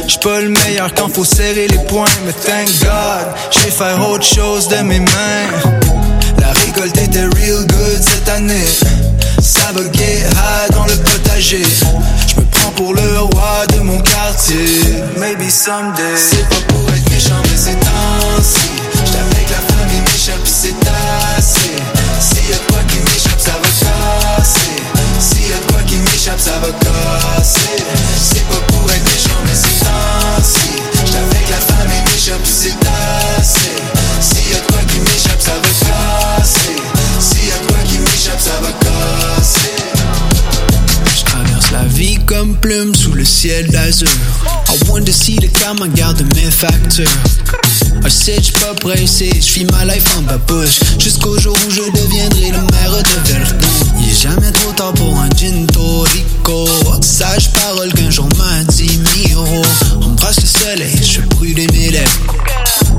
[0.07, 4.25] J'suis pas le meilleur quand faut serrer les poings, mais thank God, j'ai faire autre
[4.25, 5.71] chose de mes mains.
[6.39, 8.67] La récolte était real good cette année.
[9.41, 11.63] Ça va high dans le potager.
[12.27, 14.65] Je me prends pour le roi de mon quartier.
[15.17, 16.17] Maybe someday.
[16.17, 18.59] C'est pas pour être méchant, mais c'est temps-ci.
[18.95, 20.75] J'étais avec la famille, m'échappe, c'est
[21.37, 21.92] assez.
[26.23, 27.83] M'échappe, ça va casser.
[28.21, 30.69] C'est pas pour être méchant, mais c'est temps-ci.
[31.05, 32.73] J'étais avec la famille, m'échappe, c'est
[33.37, 33.59] assez.
[34.21, 36.75] S'il y a quoi qui m'échappe, ça va casser.
[37.19, 39.71] S'il y a quoi qui m'échappe, ça va casser.
[41.17, 44.07] Je traverse la vie comme plume sous le ciel d'azur.
[44.69, 47.07] I want to see the karma, garde mes facteurs.
[48.05, 50.79] I said, j'suis pas pressé, j'vis ma life en babouche.
[50.99, 53.55] Jusqu'au jour où je deviendrai le maire de Verdun.
[53.97, 55.65] Il est jamais trop tard pour un gin
[56.13, 56.67] rico.
[57.01, 59.61] Sage parole qu'un jour m'a dit Miro.
[60.01, 62.11] Embrasse le soleil, je brûler mes lèvres.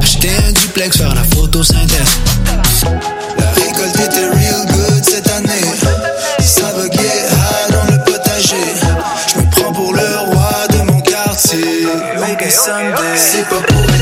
[0.01, 2.19] Acheter un duplex, faire la photosynthèse.
[3.39, 5.69] La récolte était real good cette année.
[6.41, 8.57] Ça va get high dans le potager.
[9.35, 11.87] Je me prends pour le roi de mon quartier.
[13.17, 13.94] C'est pas pour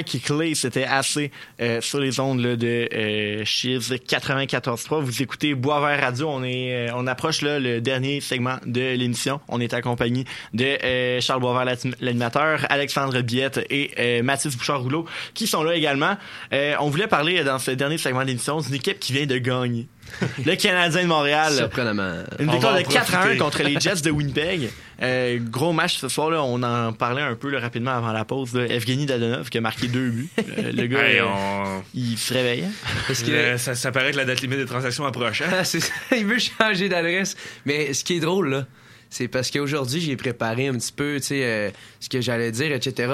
[0.00, 1.30] Mike Clay, c'était assez
[1.60, 5.02] euh, sur les ondes là, de euh, Chiz 94.3.
[5.02, 6.26] Vous écoutez Boisvert Radio.
[6.30, 9.42] On est, euh, on approche là, le dernier segment de l'émission.
[9.48, 10.24] On est accompagné
[10.54, 16.16] de euh, Charles Boisvert, l'animateur, Alexandre Biette et Mathis Bouchard-Rouleau qui sont là également.
[16.50, 19.86] On voulait parler dans ce dernier segment de l'émission d'une équipe qui vient de gagner.
[20.44, 21.52] Le Canadien de Montréal.
[21.54, 22.24] Surprenamment.
[22.38, 23.38] Une victoire de en 4 à 1 profiter.
[23.44, 24.70] contre les Jets de Winnipeg.
[25.02, 26.30] Euh, gros match ce soir.
[26.30, 28.54] là On en parlait un peu là, rapidement avant la pause.
[28.54, 28.66] Là.
[28.66, 30.28] Evgeny Dadonov qui a marqué deux buts.
[30.58, 32.64] Euh, le gars, Hey, euh, on- il se réveille.
[32.64, 32.72] hein?
[33.06, 35.42] Parce que- Euh, ça, ça paraît que la date limite des transactions approche.
[35.42, 35.64] hein?
[35.64, 37.36] C'est ça, il veut changer d'adresse.
[37.64, 38.66] Mais ce qui est drôle, là,
[39.10, 41.70] c'est parce qu'aujourd'hui, j'ai préparé un petit peu, tu sais, euh,
[42.00, 43.12] ce que j'allais dire, etc.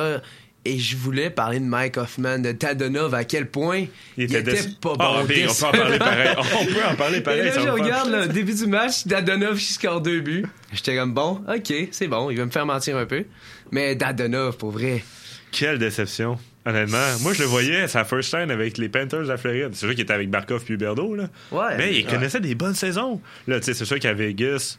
[0.69, 3.85] Et je voulais parler de Mike Hoffman, de Tadonov, à quel point
[4.17, 4.43] il était,
[4.81, 4.97] pas bon.
[4.99, 6.29] Ah, ok, on peut en parler pareil.
[6.37, 9.65] On peut en parler pareil, Et là, je regarde le début du match, Dadonov, il
[9.65, 10.45] score deux buts.
[10.73, 13.25] J'étais comme, bon, ok, c'est bon, il va me faire mentir un peu.
[13.71, 15.05] Mais Dadonov, pour vrai.
[15.53, 16.37] Quelle déception.
[16.69, 19.69] Honnêtement, moi je le voyais à sa first time avec les Panthers de la Floride.
[19.73, 21.29] C'est sûr qu'il était avec Barkov puis Huberdeau, là.
[21.53, 21.77] Ouais.
[21.79, 22.11] mais il Ouais.
[22.13, 23.21] connaissait des bonnes saisons.
[23.47, 24.77] Là, tu sais, c'est sûr qu'à Vegas,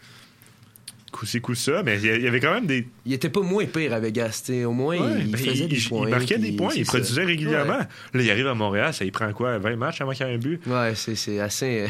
[1.11, 2.87] coup-ci, coup-ça, mais il y il avait quand même des.
[3.05, 4.65] Il était pas moins pire à Vegas, tu sais.
[4.65, 6.09] Au moins, Ouais, il ben, faisait il, des il points.
[6.09, 7.27] marquait des points, il produisait ça.
[7.27, 7.77] régulièrement.
[7.79, 7.87] Ouais.
[8.13, 10.33] Là, il arrive à Montréal, ça il prend quoi 20 matchs avant qu'il y ait
[10.33, 10.61] un but?
[10.67, 11.87] Ouais, c'est, c'est assez.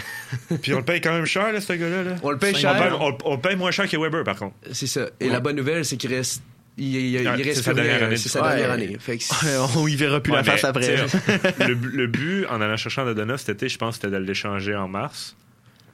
[0.51, 2.03] euh, Puis on le paye quand même cher, là, ce gars-là.
[2.03, 2.15] là.
[2.23, 2.77] On le paye On cher.
[2.77, 4.55] paye- On, on le paye moins cher que Weber, par contre.
[4.71, 5.09] C'est ça.
[5.19, 5.31] Et Ouais.
[5.31, 6.41] la bonne nouvelle, c'est qu'il reste.
[6.79, 8.17] Il, il- il Ouais, reste c'est sa dernière année.
[8.17, 8.97] C'est sa dernière année.
[8.99, 10.95] Fait que c'est- on y verra plus Ouais, la face mais, après.
[11.67, 14.75] le, bu- le but en allant chercher Dadonov cet été, je pense, c'était de l'échanger
[14.75, 15.35] en mars.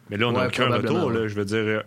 [0.10, 1.10] Mais là, on n'a Ouais, aucun retour.
[1.10, 1.84] Là, je veux dire,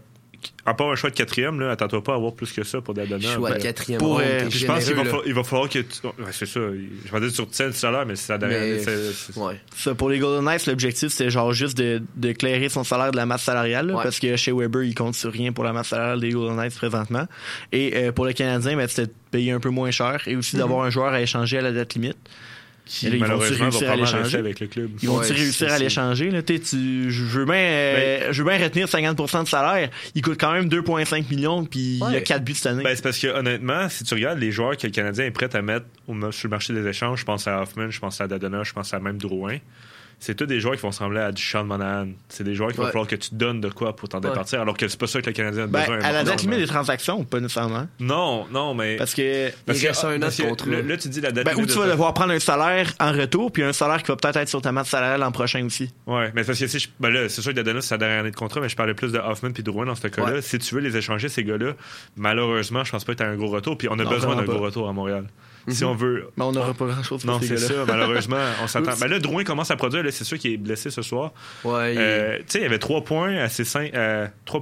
[0.64, 2.95] à part un choix de quatrième, là, attends-toi pas à avoir plus que ça pour
[2.95, 3.34] Dadonov.
[3.34, 6.07] Choix de quatrième pour, ronde, euh, t'es Je pense qu'il va, fa- falloir que tu.
[6.07, 6.61] ouais, c'est ça.
[6.61, 7.30] Je vais dire
[7.74, 8.82] sur à l'heure, mais c'est la dernière Mais- année.
[8.82, 9.61] c'est- c'est- Ouais.
[9.76, 13.16] Ça, pour les Golden Knights, l'objectif, c'était genre juste de, de clairer son salaire de
[13.16, 14.03] la masse salariale, là, Ouais.
[14.03, 16.74] parce que chez Weber, il compte sur rien pour la masse salariale des Golden Knights
[16.76, 17.26] présentement.
[17.72, 20.57] Et euh, pour le Canadien, ben, c'était de payer un peu moins cher et aussi
[20.57, 22.16] d'avoir un joueur à échanger à la date limite.
[22.87, 24.39] Qui, là, malheureusement, va réussir à probablement rester l'échanger?
[24.39, 24.91] avec le club.
[25.03, 26.43] Ils vont-tu Ouais, réussir à l'échanger?
[26.45, 29.91] Tu, je veux bien euh, je veux bien retenir 50% de salaire.
[30.14, 32.22] Il coûte quand même 2,5 millions, puis il y a Ouais.
[32.22, 32.84] 4 buts cette année.
[32.84, 35.55] Ben, c'est parce que honnêtement, si tu regardes les joueurs que le Canadien est prêt
[35.55, 38.28] à mettre au- sur le marché des échanges, je pense à Hoffman, je pense à
[38.28, 39.59] Dadona, je pense à même Drouin.
[40.19, 42.09] C'est tous des joueurs qui vont ressembler à du Sean Monahan.
[42.29, 42.91] C'est des joueurs qu'il va Ouais.
[42.91, 44.29] falloir que tu donnes de quoi pour t'en Ouais.
[44.31, 46.01] départir, alors que c'est pas ça que le Canadien a Ben, besoin.
[46.01, 47.87] à la date limite des transactions, pas nécessairement.
[48.01, 48.97] Non, non, mais.
[48.97, 50.71] Parce que parce que- un parce que.
[50.71, 52.39] Là, là, tu dis la date ben, ou limite tu de- vas devoir prendre un
[52.41, 55.33] salaire en retour, puis un salaire qui va peut-être être sur ta masse salariale l'an
[55.33, 55.93] prochain aussi.
[56.07, 58.21] Ouais, mais parce que si je- ben là, c'est sûr que Dadona, c'est sa dernière
[58.21, 60.33] année de contrat, mais je parlais plus de Hoffman puis Drouin dans ce cas-là.
[60.37, 60.43] Ouais.
[60.43, 61.73] Si tu veux les échanger, ces gars-là,
[62.17, 63.77] malheureusement, je pense pas que tu as un gros retour.
[63.77, 65.27] Puis on a Non, besoin d'un gros retour à Montréal.
[65.69, 65.91] Si Mhm.
[65.91, 66.29] on veut.
[66.37, 68.93] Mais on n'aura pas grand-chose Non, ces c'est ça, malheureusement, on s'attend.
[69.01, 71.33] Ben là, Drouin commence à produire, c'est sûr qu'il est blessé ce soir.
[71.64, 73.93] Ouais, il- Euh, tu sais, il y avait 3 points à ses 5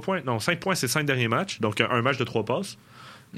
[0.01, 2.43] points, non, 5 points à ses 5 derniers matchs, donc un, un match de 3
[2.45, 2.77] passes.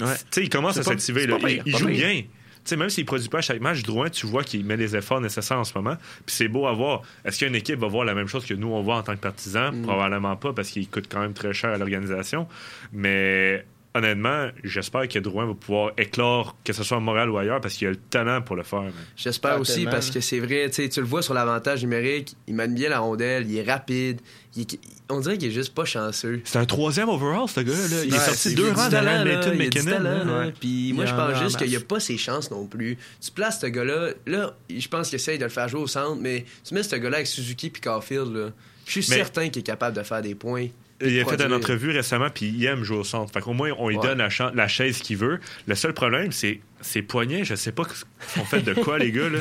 [0.00, 0.06] Ouais.
[0.14, 1.26] Tu sais, il commence à s'activer.
[1.42, 1.96] Il, il joue pire.
[1.96, 2.22] bien.
[2.64, 4.94] Tu sais, même s'il produit pas à chaque match, Drouin, tu vois qu'il met les
[4.94, 5.96] efforts nécessaires en ce moment.
[6.26, 7.02] Puis c'est beau à voir.
[7.24, 9.20] Est-ce qu'une équipe va voir la même chose que nous, on voit en tant que
[9.20, 9.74] partisans?
[9.74, 9.82] Mm.
[9.82, 12.46] Probablement pas, parce qu'il coûte quand même très cher à l'organisation.
[12.92, 13.64] Mais
[13.98, 17.74] honnêtement, j'espère que Drouin va pouvoir éclore, que ce soit à Montréal ou ailleurs, parce
[17.74, 18.82] qu'il a le talent pour le faire.
[18.82, 18.92] man.
[19.16, 22.74] J'espère Ah, aussi parce que c'est vrai, tu le vois sur l'avantage numérique, il mène
[22.74, 24.20] bien la rondelle, il est rapide,
[24.56, 24.78] il est-
[25.10, 26.40] on dirait qu'il est juste pas chanceux.
[26.44, 28.04] C'est un troisième overall, ce gars-là.
[28.04, 29.90] Il est Ouais, sorti deux rangs talent, derrière là, Nathan McKinnon.
[29.92, 30.44] talent, là.
[30.46, 30.52] là.
[30.60, 32.96] Puis moi, je en pense juste qu'il n'y a pas ses chances non plus.
[33.20, 36.18] Tu places ce gars-là, là, je pense qu'il essaye de le faire jouer au centre,
[36.20, 38.48] mais tu mets ce gars-là avec Suzuki puis Caulfield, là.
[38.86, 40.68] Je suis Mais- certain qu'il est capable de faire des points.
[41.00, 43.32] Il a fait une entrevue récemment, puis il aime jouer au centre.
[43.32, 44.02] Fait qu'au moins, on lui Ouais.
[44.16, 44.18] donne
[44.54, 45.38] la, chaise qu'il veut.
[45.68, 47.44] Le seul problème, c'est ses poignets.
[47.44, 49.28] Je sais pas ce qu'on fait de quoi, les gars.
[49.28, 49.38] Là.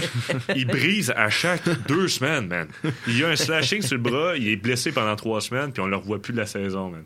[0.56, 2.68] Ils brisent à chaque deux semaines, man.
[3.08, 5.82] Il y a un slashing sur le bras, il est blessé pendant trois semaines, puis
[5.82, 7.04] on le revoit plus de la saison, man.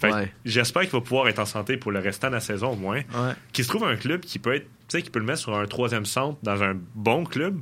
[0.00, 0.32] Fait Ouais.
[0.44, 2.98] j'espère qu'il va pouvoir être en santé pour le restant de la saison, au moins.
[2.98, 3.32] Ouais.
[3.52, 5.56] Qu'il se trouve un club qui peut être, tu sais, qui peut le mettre sur
[5.56, 7.58] un troisième centre dans un bon club,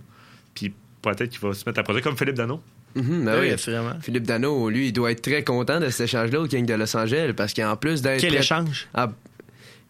[0.54, 2.62] puis peut-être qu'il va se mettre à produire comme Philippe Dano.
[2.96, 3.46] Mhm, ben Ah oui.
[3.48, 3.92] oui, assurément.
[4.00, 6.96] Philippe Dano, lui, il doit être très content de cet échange-là au King de Los
[6.96, 8.20] Angeles parce qu'en plus d'être.
[8.20, 8.88] Quel prêt- échange?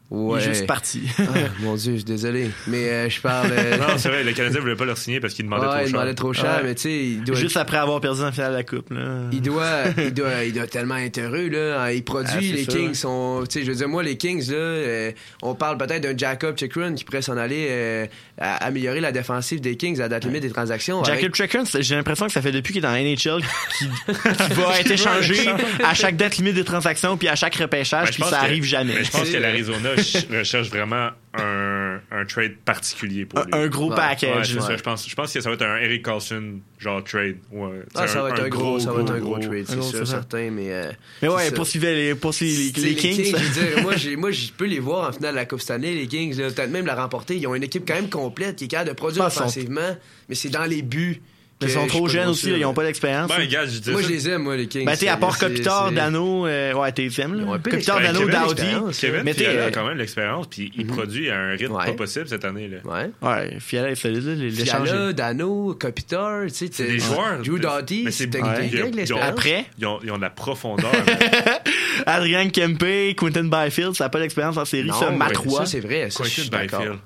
[0.09, 1.03] Ah, Il est juste parti.
[1.19, 1.25] Ah,
[1.61, 2.51] mon Dieu, je suis désolé.
[2.69, 3.51] Mais euh, je parle.
[3.51, 5.81] euh, Non, c'est vrai, le Canadien voulait pas leur signer parce qu'il demandait ouais, trop
[5.81, 5.93] il cher.
[5.93, 6.63] demandait trop cher, Ouais.
[6.63, 7.35] mais tu sais, il doit.
[7.37, 8.91] Juste après avoir perdu en finale de la Coupe.
[8.93, 9.23] Là.
[9.33, 11.93] Il doit, il, doit, il doit tellement être heureux, là.
[11.93, 13.43] Il produit, Ah, les Kings sont.
[13.49, 15.11] Tu sais, je veux dire, moi, les Kings, là, euh,
[15.43, 18.07] on parle peut-être d'un Jacob Chikrin qui pourrait s'en aller euh,
[18.39, 21.03] à améliorer la défensive des Kings à la date limite des transactions.
[21.03, 23.43] Jacob avec- c'est- j'ai l'impression que ça fait depuis qu'il est dans NHL
[23.79, 23.89] qu'il
[24.57, 25.49] va être échangé
[25.85, 28.45] à chaque date limite des transactions puis à chaque repêchage Ben, je puis ça que-
[28.45, 28.95] arrive jamais.
[28.95, 33.45] mais je pense C'est- que l'Arizona ch- recherche vraiment un, un, trade particulier pour Un-
[33.45, 33.51] lui.
[33.53, 33.97] un gros Ouais.
[33.97, 34.77] package, Ouais, ça.
[34.77, 37.37] Je pense, je pense que ça va être un Eric Carlson genre trade.
[37.53, 39.83] Ouais, Ah, ça va être un gros, ça va être un gros, Un trade, c'est
[39.83, 40.73] sûr, certain, mais.
[40.73, 40.91] euh,
[41.23, 43.25] Mais ouais, poursuivez les, poursuivez les, les Kings.
[43.25, 43.83] je veux dire,
[44.19, 46.87] moi, je peux les voir en finale de la Coupe Stanley, les Kings, peut-être même
[46.87, 47.37] la remporter.
[47.37, 49.97] Ils ont une équipe quand même complète qui est capable de produire offensivement,
[50.29, 51.21] mais c'est dans les buts.
[51.63, 53.29] Mais ils sont trop jeunes aussi, là, ils n'ont pas d'expérience.
[53.29, 53.47] Ben, là.
[53.47, 54.09] gars, je dis Moi, ça.
[54.09, 54.85] je les aime, moi, les Kings.
[54.85, 57.59] Ben, sais, à part Kopitar, Dano, euh, ouais, t'es aimes, là.
[57.65, 58.99] Kopitar, Ben, Dano, Dowdy.
[59.01, 61.73] Kevin Mais t'es, Fiala euh, a quand même l'expérience, puis il produit à un rythme
[61.73, 61.87] Ouais.
[61.87, 62.69] pas possible cette année.
[62.69, 62.77] Là.
[62.85, 63.11] Ouais.
[63.23, 64.51] Ouais, Fiala est solide, là, les-.
[64.51, 67.41] Fiala, Dano, Kopitar, tu sais, C'est t'es- des joueurs.
[67.43, 69.23] Drew Doughty, Mais c'est l'expérience?
[69.27, 70.93] Après, Ils ont, de la profondeur.
[72.07, 75.61] Adrien Kempe, Quentin Byfield, ça n'a pas d'expérience en série, ça, Matrois.
[75.61, 76.09] Ça, c'est vrai.
[76.11, 76.81] Ça, je suis Quentin d'accord.
[76.81, 76.99] Byfield.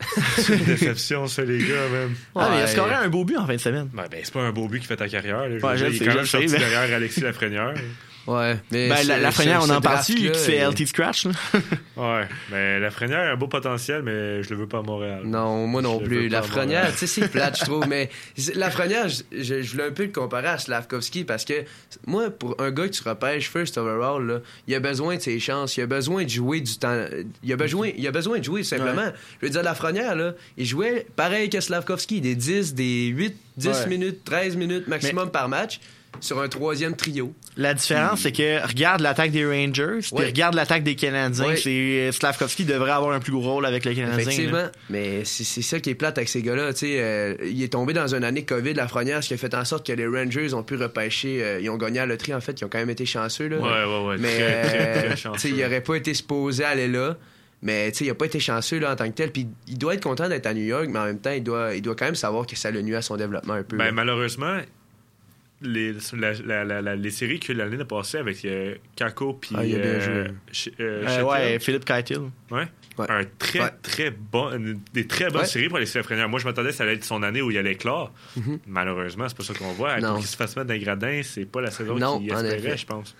[0.36, 2.14] C'est une déception, ça, les gars, même.
[2.34, 3.88] Ah, mais il a scoré un beau but en fin de semaine.
[3.94, 5.40] Ben, ben, c'est pas un beau but qui fait ta carrière.
[5.40, 5.48] Là.
[5.50, 6.96] Je veux Ouais, je dire, le il sais, est quand même sorti sais, mais- derrière
[6.96, 7.74] Alexis Lafrenière.
[8.26, 11.32] Ouais, mais Ben, la, la première, on en parle qui fait LT Scratch, là.
[11.96, 15.22] Ouais, mais Lafrenière a un beau potentiel, mais je le veux pas à Montréal.
[15.24, 16.28] Non, moi non Je plus.
[16.28, 16.92] Lafrenière, Montréal.
[16.92, 17.86] tu sais, c'est plate, je trouve.
[17.88, 18.10] Mais
[18.54, 21.54] Lafrenière, je, je, je voulais un peu le comparer à Slavkovski parce que
[22.06, 25.38] moi, pour un gars que tu repêches first overall, là, il a besoin de ses
[25.38, 25.76] chances.
[25.76, 27.06] Il a besoin de jouer du temps.
[27.42, 29.10] Il a besoin, il a besoin de jouer, simplement.
[29.40, 33.68] Je veux dire, Lafrenière, là, il jouait pareil que Slavkovski, des 10, des 8, 10
[33.68, 33.86] Ouais.
[33.86, 35.80] minutes, 13 minutes maximum par match
[36.20, 37.32] sur un troisième trio.
[37.56, 40.26] La différence, c'est que regarde l'attaque des Rangers, puis Ouais.
[40.26, 41.46] regarde l'attaque des Canadiens.
[41.46, 41.56] Ouais.
[41.56, 44.18] C'est euh, Slavkovski devrait avoir un plus gros rôle avec les Canadiens.
[44.18, 44.56] Effectivement.
[44.58, 44.72] là.
[44.90, 46.72] Mais c'est c'est ça qui est plate avec ces gars-là.
[46.72, 49.36] tu sais, euh, il est tombé dans une année COVID, la Frenière, ce qui a
[49.36, 51.42] fait en sorte que les Rangers ont pu repêcher.
[51.42, 52.60] euh, ils ont gagné à la loterie, en fait.
[52.60, 53.48] Ils ont quand même été chanceux.
[53.48, 53.56] Là.
[53.58, 54.16] Ouais, ouais, ouais.
[54.18, 55.38] Mais très, très, euh, très tu chanceux.
[55.38, 57.16] sais, il aurait pas été supposé aller là.
[57.62, 59.32] Mais tu sais, il a pas été chanceux là, en tant que tel.
[59.32, 61.74] Puis il doit être content d'être à New York, mais en même temps, il doit,
[61.74, 63.76] il doit quand même savoir que ça le nuit à son développement un peu.
[63.78, 63.92] Ben, là.
[63.92, 64.58] malheureusement,
[65.62, 69.60] les, la- la- la- la- les séries que l'année passée avec euh, Kako puis Ah,
[69.62, 70.28] euh,
[70.80, 72.18] euh, Euh, ouais, Philippe Keitel.
[72.50, 72.66] ouais,
[72.98, 73.06] Ouais.
[73.10, 73.70] un très, Ouais.
[73.82, 75.46] très bon, une- des très bonnes Ouais.
[75.46, 76.28] séries pour Alexis Lafrenière.
[76.28, 78.12] Moi, je m'attendais que ça allait être son année où il allait éclore.
[78.66, 79.98] Malheureusement, c'est pas ça qu'on voit.
[80.00, 80.10] Non.
[80.10, 82.86] Pour qu'il se fasse mettre d'un gradin, c'est pas la saison Non, qu'il espérait, je
[82.86, 83.14] pense.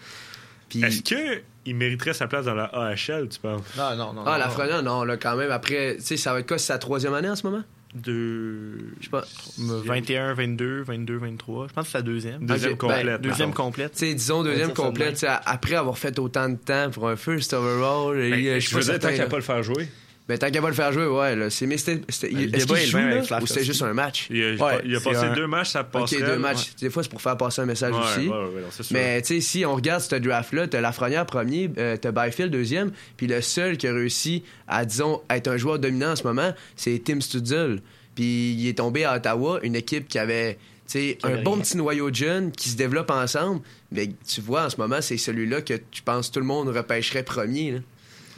[0.75, 3.63] Est-ce qu'il mériterait sa place dans la AHL, tu penses?
[3.77, 4.25] Non, non, non.
[4.27, 5.51] Ah, la Frenière, non, là, quand même.
[5.51, 6.59] Après, tu sais, ça va être quoi?
[6.59, 7.63] C'est sa troisième année en ce moment?
[7.95, 8.79] De...
[9.01, 9.25] Je sais pas.
[9.59, 11.69] 21, 22, 22, 23.
[11.69, 12.45] Je pense que c'est la deuxième.
[12.47, 13.07] Deuxième Ok, complète.
[13.07, 13.93] ben, Deuxième complète.
[14.05, 18.61] Disons deuxième complète, après avoir fait autant de temps pour un first overall, Ben, il-
[18.61, 19.89] je veux dire, tant qu'il a pas le faire jouer.
[20.29, 21.37] Ben, tant qu'à pas le faire jouer, ouais.
[21.37, 24.27] Là, c'est, mais c'était, c'était- Le est-ce qu'il joue, là, ou c'était juste un match?
[24.29, 26.23] Il a, Ouais, il a c'est passé un- deux matchs, ça Ok, passerait.
[26.27, 26.75] deux matchs.
[26.81, 28.27] Des fois, c'est pour faire passer un message Ouais, aussi.
[28.27, 28.95] ouais, ouais, ouais, non, c'est sûr.
[28.97, 32.91] Mais tu sais, si on regarde ce draft-là, t'as Lafrenière premier, euh, t'as Byfield deuxième,
[33.17, 36.53] puis le seul qui a réussi à, disons, être un joueur dominant en ce moment,
[36.75, 37.81] c'est Tim Stutzel.
[38.17, 40.55] Puis il est tombé à Ottawa, une équipe qui avait
[40.89, 41.63] tu sais, un bon rien.
[41.63, 43.61] petit noyau de jeunes qui se développent ensemble.
[43.93, 47.23] Mais tu vois, en ce moment, c'est celui-là que tu penses tout le monde repêcherait
[47.25, 47.71] premier.
[47.73, 47.79] là.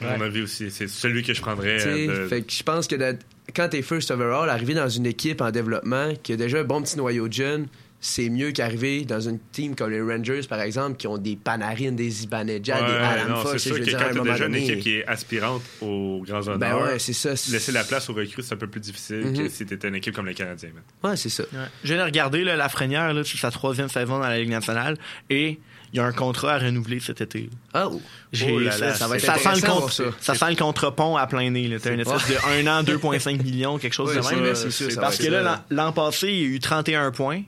[0.03, 1.84] À mon avis aussi, c'est celui que je prendrais.
[1.86, 3.24] Euh, de- Fait que je pense que d'être-
[3.55, 6.82] quand t'es first overall, arriver dans une équipe en développement qui a déjà un bon
[6.82, 7.66] petit noyau de jeunes,
[8.01, 11.90] c'est mieux qu'arriver dans une team comme les Rangers, par exemple, qui ont des Panarin,
[11.90, 13.55] des Ibanejad, des Ouais, non, Fox.
[13.61, 16.46] c'est sûr que quand un t'as déjà une donné- équipe qui est aspirante aux grands
[16.46, 17.30] honneurs, Ben ouais, c'est ça.
[17.30, 19.36] laisser la place aux recrues, c'est un peu plus difficile Mhm.
[19.36, 20.68] que si t'étais une équipe comme les Canadiens.
[21.03, 21.42] Ouais, c'est ça.
[21.53, 21.59] Ouais.
[21.82, 24.96] Je viens de regarder là, Lafrenière, là, sa troisième saison dans la Ligue nationale
[25.28, 25.59] et
[25.93, 27.49] il y a un contrat à renouveler cet été.
[27.74, 28.01] Oh
[28.32, 30.05] là ça, là, ça va être- c'est ça sent le contre- voir ça.
[30.20, 31.76] ça sent le contre-pont à plein nez.
[31.82, 34.55] T'as une espèce de 1 an, 2,5 millions, quelque chose Ouais, de même.
[34.70, 37.43] sûr, Parce que là, l'an l'an passé, il y a eu 31 points.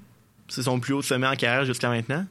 [0.48, 2.26] C'est son plus haut sommet en carrière jusqu'à maintenant.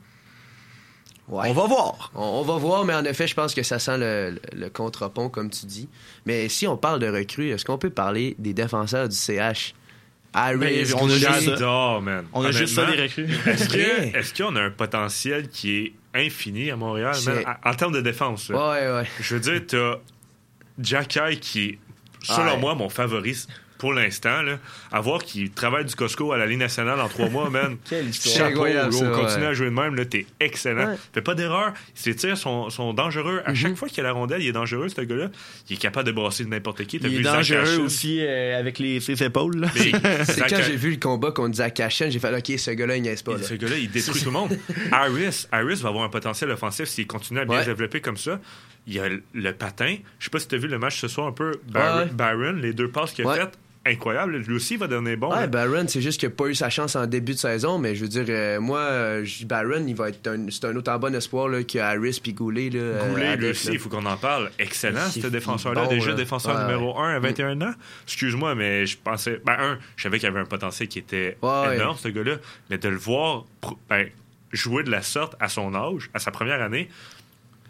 [1.27, 1.47] Ouais.
[1.49, 2.11] On va voir.
[2.15, 4.69] On, on va voir, mais en effet, je pense que ça sent le, le- le
[4.71, 5.87] contre-pont, comme tu dis.
[6.25, 9.75] Mais si on parle de recrues, est-ce qu'on peut parler des défenseurs du CH?
[10.33, 10.39] On
[11.09, 11.39] a juste ça.
[11.41, 12.25] J'adore, man.
[12.33, 13.27] On a juste ça, des recrues.
[13.47, 14.11] Est-ce Vrai.
[14.13, 17.93] que- est-ce qu'on a un potentiel qui est infini à Montréal, man, en, en termes
[17.93, 18.49] de défense?
[18.49, 18.69] là?
[18.71, 19.07] Ouais, ouais.
[19.19, 19.95] Je veux dire, t'as
[20.79, 21.79] Jacky qui est,
[22.23, 22.57] selon Ouais.
[22.57, 23.35] moi, mon favori
[23.79, 24.43] pour l'instant.
[24.43, 24.59] là.
[24.91, 27.77] À voir qu'il travaille du Costco à la Ligue nationale en trois mois, man.
[27.89, 28.49] Quelle histoire.
[28.49, 28.91] Chapeau, gros.
[28.91, 29.47] ça, Continue ouais.
[29.47, 30.89] à jouer de même, là, t'es excellent.
[30.91, 30.95] Ouais.
[31.13, 31.73] Fais pas d'erreur.
[31.95, 33.41] Ses tirs sont, sont dangereux.
[33.45, 33.55] À Mhm.
[33.55, 35.29] chaque fois qu'il a la rondelle, il est dangereux, ce gars-là.
[35.69, 36.99] Il est capable de brasser de n'importe qui.
[36.99, 39.65] T'as Il est vu dangereux aussi euh, avec les, ses épaules.
[39.75, 39.91] C'est
[40.41, 43.01] quand A- j'ai vu le combat contre Zach Ashen, j'ai fait OK, ce gars-là, il
[43.01, 43.37] niaise pas.
[43.37, 43.43] Là.
[43.43, 44.57] Ce gars-là, il détruit tout le monde.
[44.91, 47.63] Harris, Harris va avoir un potentiel offensif s'il continue à bien Ouais.
[47.63, 48.39] se développer comme ça.
[48.87, 49.95] Il y a le- patin.
[50.19, 51.51] Je sais pas si tu as vu le match ce soir un peu.
[51.69, 52.07] Bar-.
[52.13, 53.37] Baron, les deux passes qu'il a Ouais.
[53.39, 53.57] faites,
[53.89, 54.37] incroyable.
[54.37, 55.31] Lui aussi, va devenir bon.
[55.31, 55.47] Ouais, là.
[55.47, 58.01] Barron, c'est juste qu'il n'a pas eu sa chance en début de saison, mais je
[58.01, 61.47] veux dire, euh, moi, je Barron, il va être un, c'est un autant bon espoir
[61.47, 62.69] là, que Harris puis Goulet.
[62.69, 64.51] Là, euh, Goulet, lui aussi, il faut qu'on en parle.
[64.59, 65.83] Excellent, ce défenseur-là.
[65.83, 66.15] bon, déjà là.
[66.15, 67.07] défenseur Ouais, numéro ouais.
[67.07, 67.73] 1 à 21 ans.
[68.05, 69.41] Excuse-moi, mais je pensais.
[69.45, 72.37] Ben, un, je savais qu'il y avait un potentiel qui était Ouais, énorme, ce gars-là.
[72.69, 73.45] Mais de le voir
[73.89, 74.07] ben,
[74.51, 76.89] jouer de la sorte à son âge, à sa première année,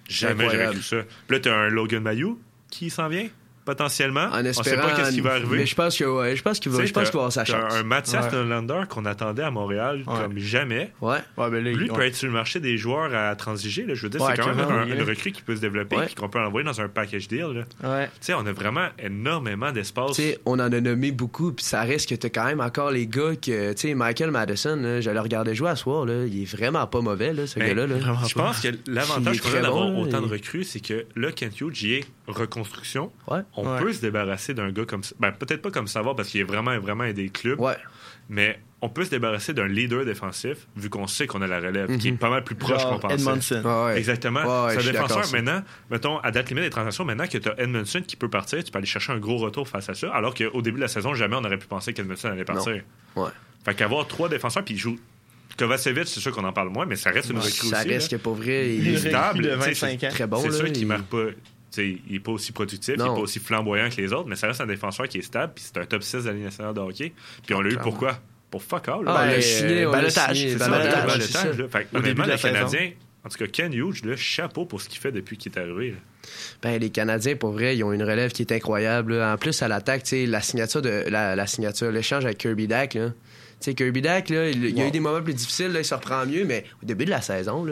[0.08, 0.98] jamais j'aurais cru ça.
[1.28, 2.40] Puis là, tu as un Logan Mayou
[2.70, 3.28] qui s'en vient.
[3.70, 4.26] Potentiellement.
[4.32, 4.88] En on sait espérant.
[4.90, 5.58] pas qu'est-ce qui va arriver.
[5.58, 7.20] Mais je pense que ouais, je pense qu'il va, Tu je pense t'as- qu'il va
[7.26, 7.74] avoir sa chance.
[7.76, 8.86] Un Mathias Ouais.
[8.90, 10.14] Qu'on attendait à Montréal Ouais.
[10.22, 10.92] comme jamais.
[11.02, 11.18] Ouais.
[11.38, 13.86] Ouais, ben là, Lui peut être sur le marché des joueurs à transiger.
[13.86, 13.94] Là.
[13.94, 16.08] Je veux dire, Ouais, c'est quand même un- une recrue qui peut se développer Ouais.
[16.12, 17.40] et qu'on peut envoyer dans un package deal.
[17.40, 17.90] là.
[17.90, 18.06] Ouais.
[18.08, 20.16] Tu sais, on a vraiment énormément d'espace.
[20.16, 22.92] Tu sais, on en a nommé beaucoup, puis ça reste que t'as quand même encore
[22.92, 26.26] les gars que, tu sais, Michael Madison, là, je le regardais jouer à soir, là,
[26.26, 27.88] il est vraiment pas mauvais, là, ce Ben, gars-là.
[27.88, 27.96] là.
[28.28, 31.82] Je pense que l'avantage qu'on a d'avoir autant de recrues, c'est que là, Kent Hughes,
[31.84, 33.12] il est reconstruction.
[33.30, 33.40] Ouais.
[33.62, 33.80] On Ouais.
[33.82, 35.16] peut se débarrasser d'un gars comme ça.
[35.20, 37.60] Ben, peut-être pas comme savoir parce qu'il est vraiment, vraiment aidé le club.
[37.60, 37.78] Ouais.
[38.30, 41.98] Mais on peut se débarrasser d'un leader défensif vu qu'on sait qu'on a la relève,
[41.98, 42.18] qui est Mhm.
[42.18, 43.16] pas mal plus proche Genre qu'on pensait.
[43.16, 43.62] Edmondson.
[43.66, 43.98] Ouais.
[43.98, 44.42] Exactement.
[44.66, 47.60] Ouais, c'est un défenseur maintenant, mettons, à date limite des transactions, maintenant que tu as
[47.60, 50.34] Edmondson qui peut partir, tu peux aller chercher un gros retour face à ça, alors
[50.36, 52.82] qu'au début de la saison, jamais on aurait pu penser qu'Edmondson allait partir.
[53.16, 53.30] Ouais.
[53.66, 54.98] Fait qu'avoir trois défenseurs, puis il joue.
[55.58, 57.90] Kovacevic, c'est sûr qu'on en parle moins, mais ça reste une recrue Ça aussi.
[57.90, 58.18] reste là.
[58.18, 59.40] que pour vrai, Il est il stable.
[59.42, 60.10] de tu sais, 25 c'est- ans.
[60.12, 60.38] très bon.
[60.42, 61.26] c'est là, sûr qu'il il- marque pas.
[61.72, 63.14] Tu sais, il est pas aussi productif, il Non.
[63.14, 65.54] est pas aussi flamboyant que les autres, mais ça reste un défenseur qui est stable,
[65.56, 67.14] puis c'est un top 6 de la Ligue nationale de hockey.
[67.46, 68.20] Puis on l'a eu pourquoi?
[68.52, 69.02] Pour fuck all.
[69.06, 71.60] Ah, on Ben, on l'a balotage, c'est ça, C'est ça, balotage, le balotage,
[71.94, 72.54] honnêtement, début de la les saison.
[72.56, 72.92] Canadiens,
[73.24, 75.92] en tout cas, Ken Hughes, là, chapeau pour ce qu'il fait depuis qu'il est arrivé.
[75.92, 75.98] là.
[76.64, 79.18] Ben, les Canadiens, pour vrai, ils ont une relève qui est incroyable.
[79.18, 79.34] là.
[79.34, 83.10] En plus, à l'attaque, la signature de la, la signature, l'échange avec Kirby Dack, là.
[83.10, 85.80] Tu sais, Kirby Dack, là, il, il y a eu des moments plus difficiles, là,
[85.82, 87.68] il se reprend mieux, mais au début de la saison,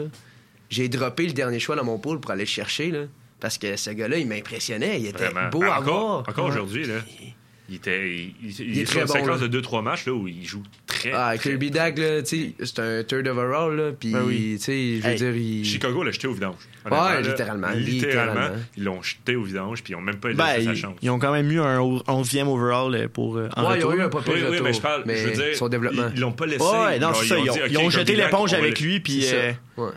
[0.70, 3.00] j'ai droppé le dernier choix dans mon pool pour aller le chercher, là.
[3.40, 4.98] Parce que ce gars-là, il m'impressionnait.
[5.00, 5.48] Il était Vraiment.
[5.50, 6.18] beau Ben, à encore, voir.
[6.28, 6.50] Encore Ouais.
[6.52, 6.94] aujourd'hui, là.
[7.70, 9.46] Il, était, il, il- il est sur une bon, séquence là.
[9.48, 11.12] de 2-3 matchs là, où il joue très.
[11.12, 14.54] Ah, très- Kirby Dack, là, tu sais, c'est un third overall, là, puis, Ben oui.
[14.58, 15.64] tu sais, je veux Hey, dire, il...
[15.66, 16.54] Chicago l'a jeté au vidange.
[16.90, 17.74] Ouais, littéralement, Littéralement.
[17.74, 18.56] littéralement.
[18.78, 20.96] Ils l'ont jeté au vidange, puis ils n'ont même pas laissé Ben, sa ils, chance.
[21.02, 23.92] ils ont quand même eu un 11e overall euh, pour euh, en Ouais, ils ont
[23.92, 26.10] eu un pas Oui, oui, mais je parle, je veux dire, son développement.
[26.14, 26.64] Ils l'ont pas laissé.
[26.64, 27.36] Ouais, non, c'est ça.
[27.68, 29.36] Ils ont, jeté l'éponge avec lui, puis C'est ça.
[29.36, 29.90] euh, Ouais.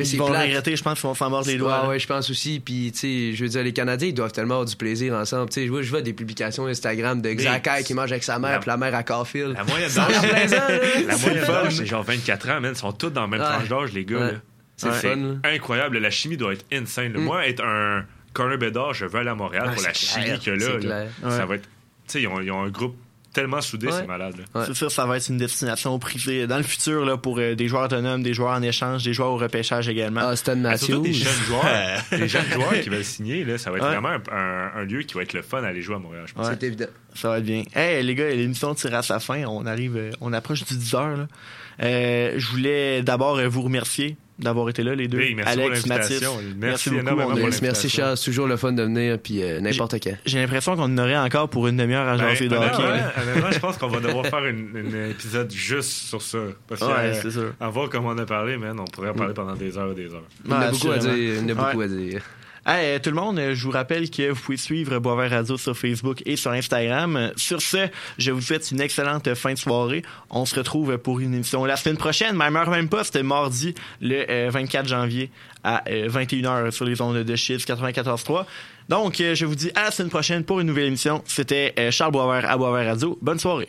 [0.00, 0.42] Mais ils vont plate.
[0.46, 1.88] regretter, je pense qu'ils vont s'en mordre les doigts.
[1.88, 2.60] ouais, je pense aussi.
[2.60, 5.48] Puis, tu sais, je veux dire, les Canadiens, ils doivent tellement avoir du plaisir ensemble.
[5.50, 8.38] Tu sais, je vois, je vois des publications Instagram de Xakai qui mange avec sa
[8.38, 9.54] mère, la- puis la mère à Caulfield.
[9.56, 11.52] La moyenne d'âge, la C'est moyenne le fun.
[11.52, 12.72] d'âge, c'est genre 24 ans, man.
[12.74, 13.46] Ils sont tous dans le même Ouais.
[13.46, 14.32] tranche d'âge, les gars.
[14.76, 15.98] C'est Fun, incroyable.
[15.98, 17.12] La chimie doit être insane.
[17.12, 17.20] Mm.
[17.20, 20.38] Moi, être un corner bédard, je veux aller à Montréal Ouais, pour la chimie clair,
[20.38, 21.04] qu'il y a là.
[21.30, 21.64] Ça va être.
[21.64, 21.68] Tu
[22.06, 22.96] sais, ils ont un groupe
[23.32, 23.92] tellement soudé, Ouais.
[23.92, 24.34] c'est malade.
[24.54, 24.62] Ouais.
[24.66, 27.68] C'est sûr, ça va être une destination privée dans le futur là, pour euh, des
[27.68, 30.28] joueurs autonomes, des joueurs en échange, des joueurs au repêchage également.
[30.28, 31.02] Austin Ah, surtout Matthews.
[31.02, 33.90] des jeunes joueurs, des jeunes joueurs qui veulent signer, là, ça va être Ouais.
[33.92, 36.24] vraiment un, un- un lieu qui va être le fun à aller jouer à Montréal,
[36.26, 36.46] je pense.
[36.48, 36.54] Ouais.
[36.58, 36.86] C'est évident.
[37.14, 37.62] Ça va être bien.
[37.74, 39.44] Hey, les gars, l'émission tire à sa fin.
[39.46, 41.16] On arrive, euh, on approche du 10 heures.
[41.16, 41.26] là.
[41.82, 45.18] Euh, je voulais d'abord vous remercier d'avoir été là, les deux.
[45.18, 46.20] Oui, merci Alex, pour Mathis.
[46.20, 46.32] l'invitation.
[46.58, 47.20] Merci beaucoup.
[47.38, 47.88] est- Merci, merci.
[47.88, 48.16] Charles.
[48.16, 50.14] C'est toujours le fun de venir, puis euh, n'importe quand.
[50.26, 53.00] J'ai l'impression qu'on en aurait encore pour une demi-heure à Ben, jaser de honnêtement, hockey.
[53.22, 56.38] honnêtement, je pense qu'on va devoir faire une- un épisode juste sur ça.
[56.68, 57.52] Parce que, Ouais, c'est sûr.
[57.60, 59.94] à voir comment on a parlé, man, on pourrait en parler pendant des heures et
[59.94, 60.24] des heures.
[60.44, 62.22] Il y en a beaucoup à dire.
[62.66, 65.56] Hey, euh, tout le monde, euh, je vous rappelle que vous pouvez suivre Boisvert Radio
[65.56, 67.16] sur Facebook et sur Instagram.
[67.16, 67.88] Euh, Sur ce,
[68.18, 70.02] je vous souhaite une excellente fin de soirée.
[70.28, 72.88] On se retrouve pour une émission la semaine prochaine, même heure, même.
[73.02, 75.30] C'était mardi, le euh, 24 janvier
[75.64, 78.44] à euh, 21h sur les ondes de Chiz 94.3.
[78.90, 81.22] Donc, je vous dis à la semaine prochaine pour une nouvelle émission.
[81.24, 83.18] C'était Charles Boisvert à Boisvert Radio.
[83.22, 83.68] Bonne soirée.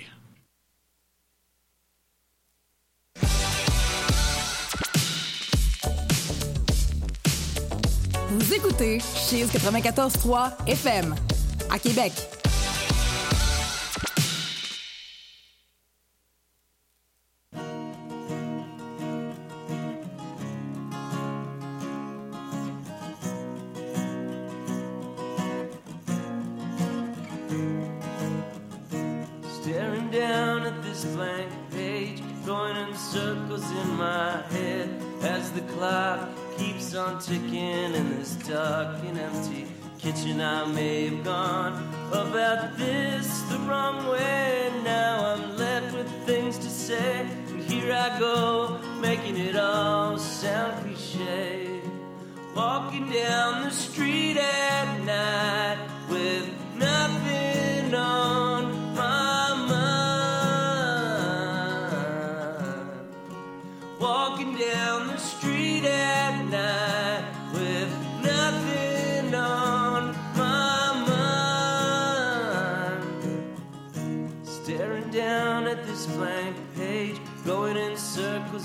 [8.53, 11.15] Écoutez Cheese 94.3 FM
[11.69, 12.40] à Québec.
[40.41, 41.73] I may have gone
[42.11, 44.40] about this the wrong way.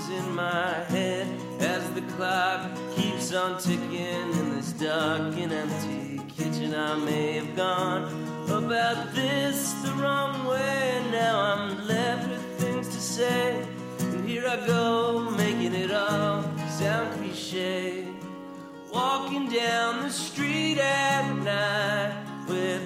[0.09, 1.27] In my head
[1.59, 6.73] as the clock keeps on ticking in this dark and empty kitchen.
[6.73, 8.03] I may have gone
[8.49, 11.03] about this the wrong way.
[11.11, 13.65] Now I'm left with things to say,
[13.99, 18.07] and here I go, making it all sound cliche.
[18.93, 22.81] Walking down the street at night with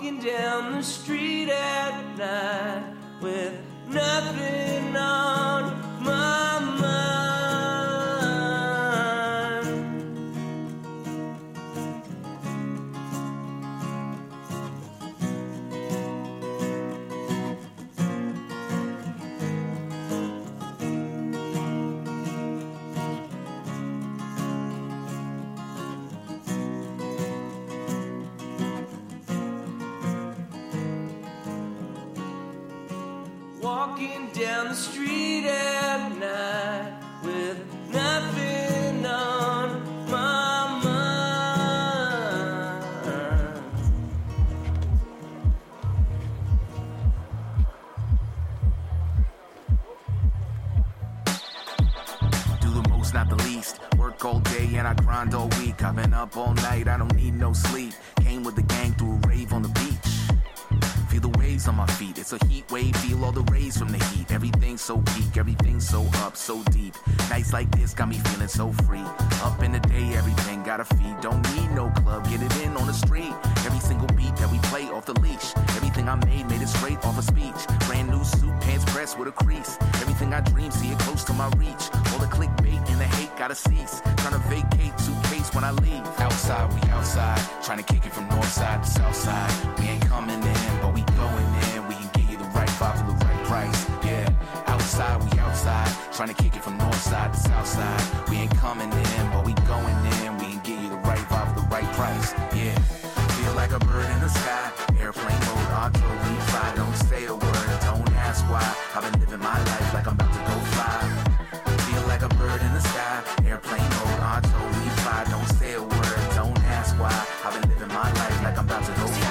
[0.00, 3.52] Walking down the street at night with
[3.86, 5.49] nothing on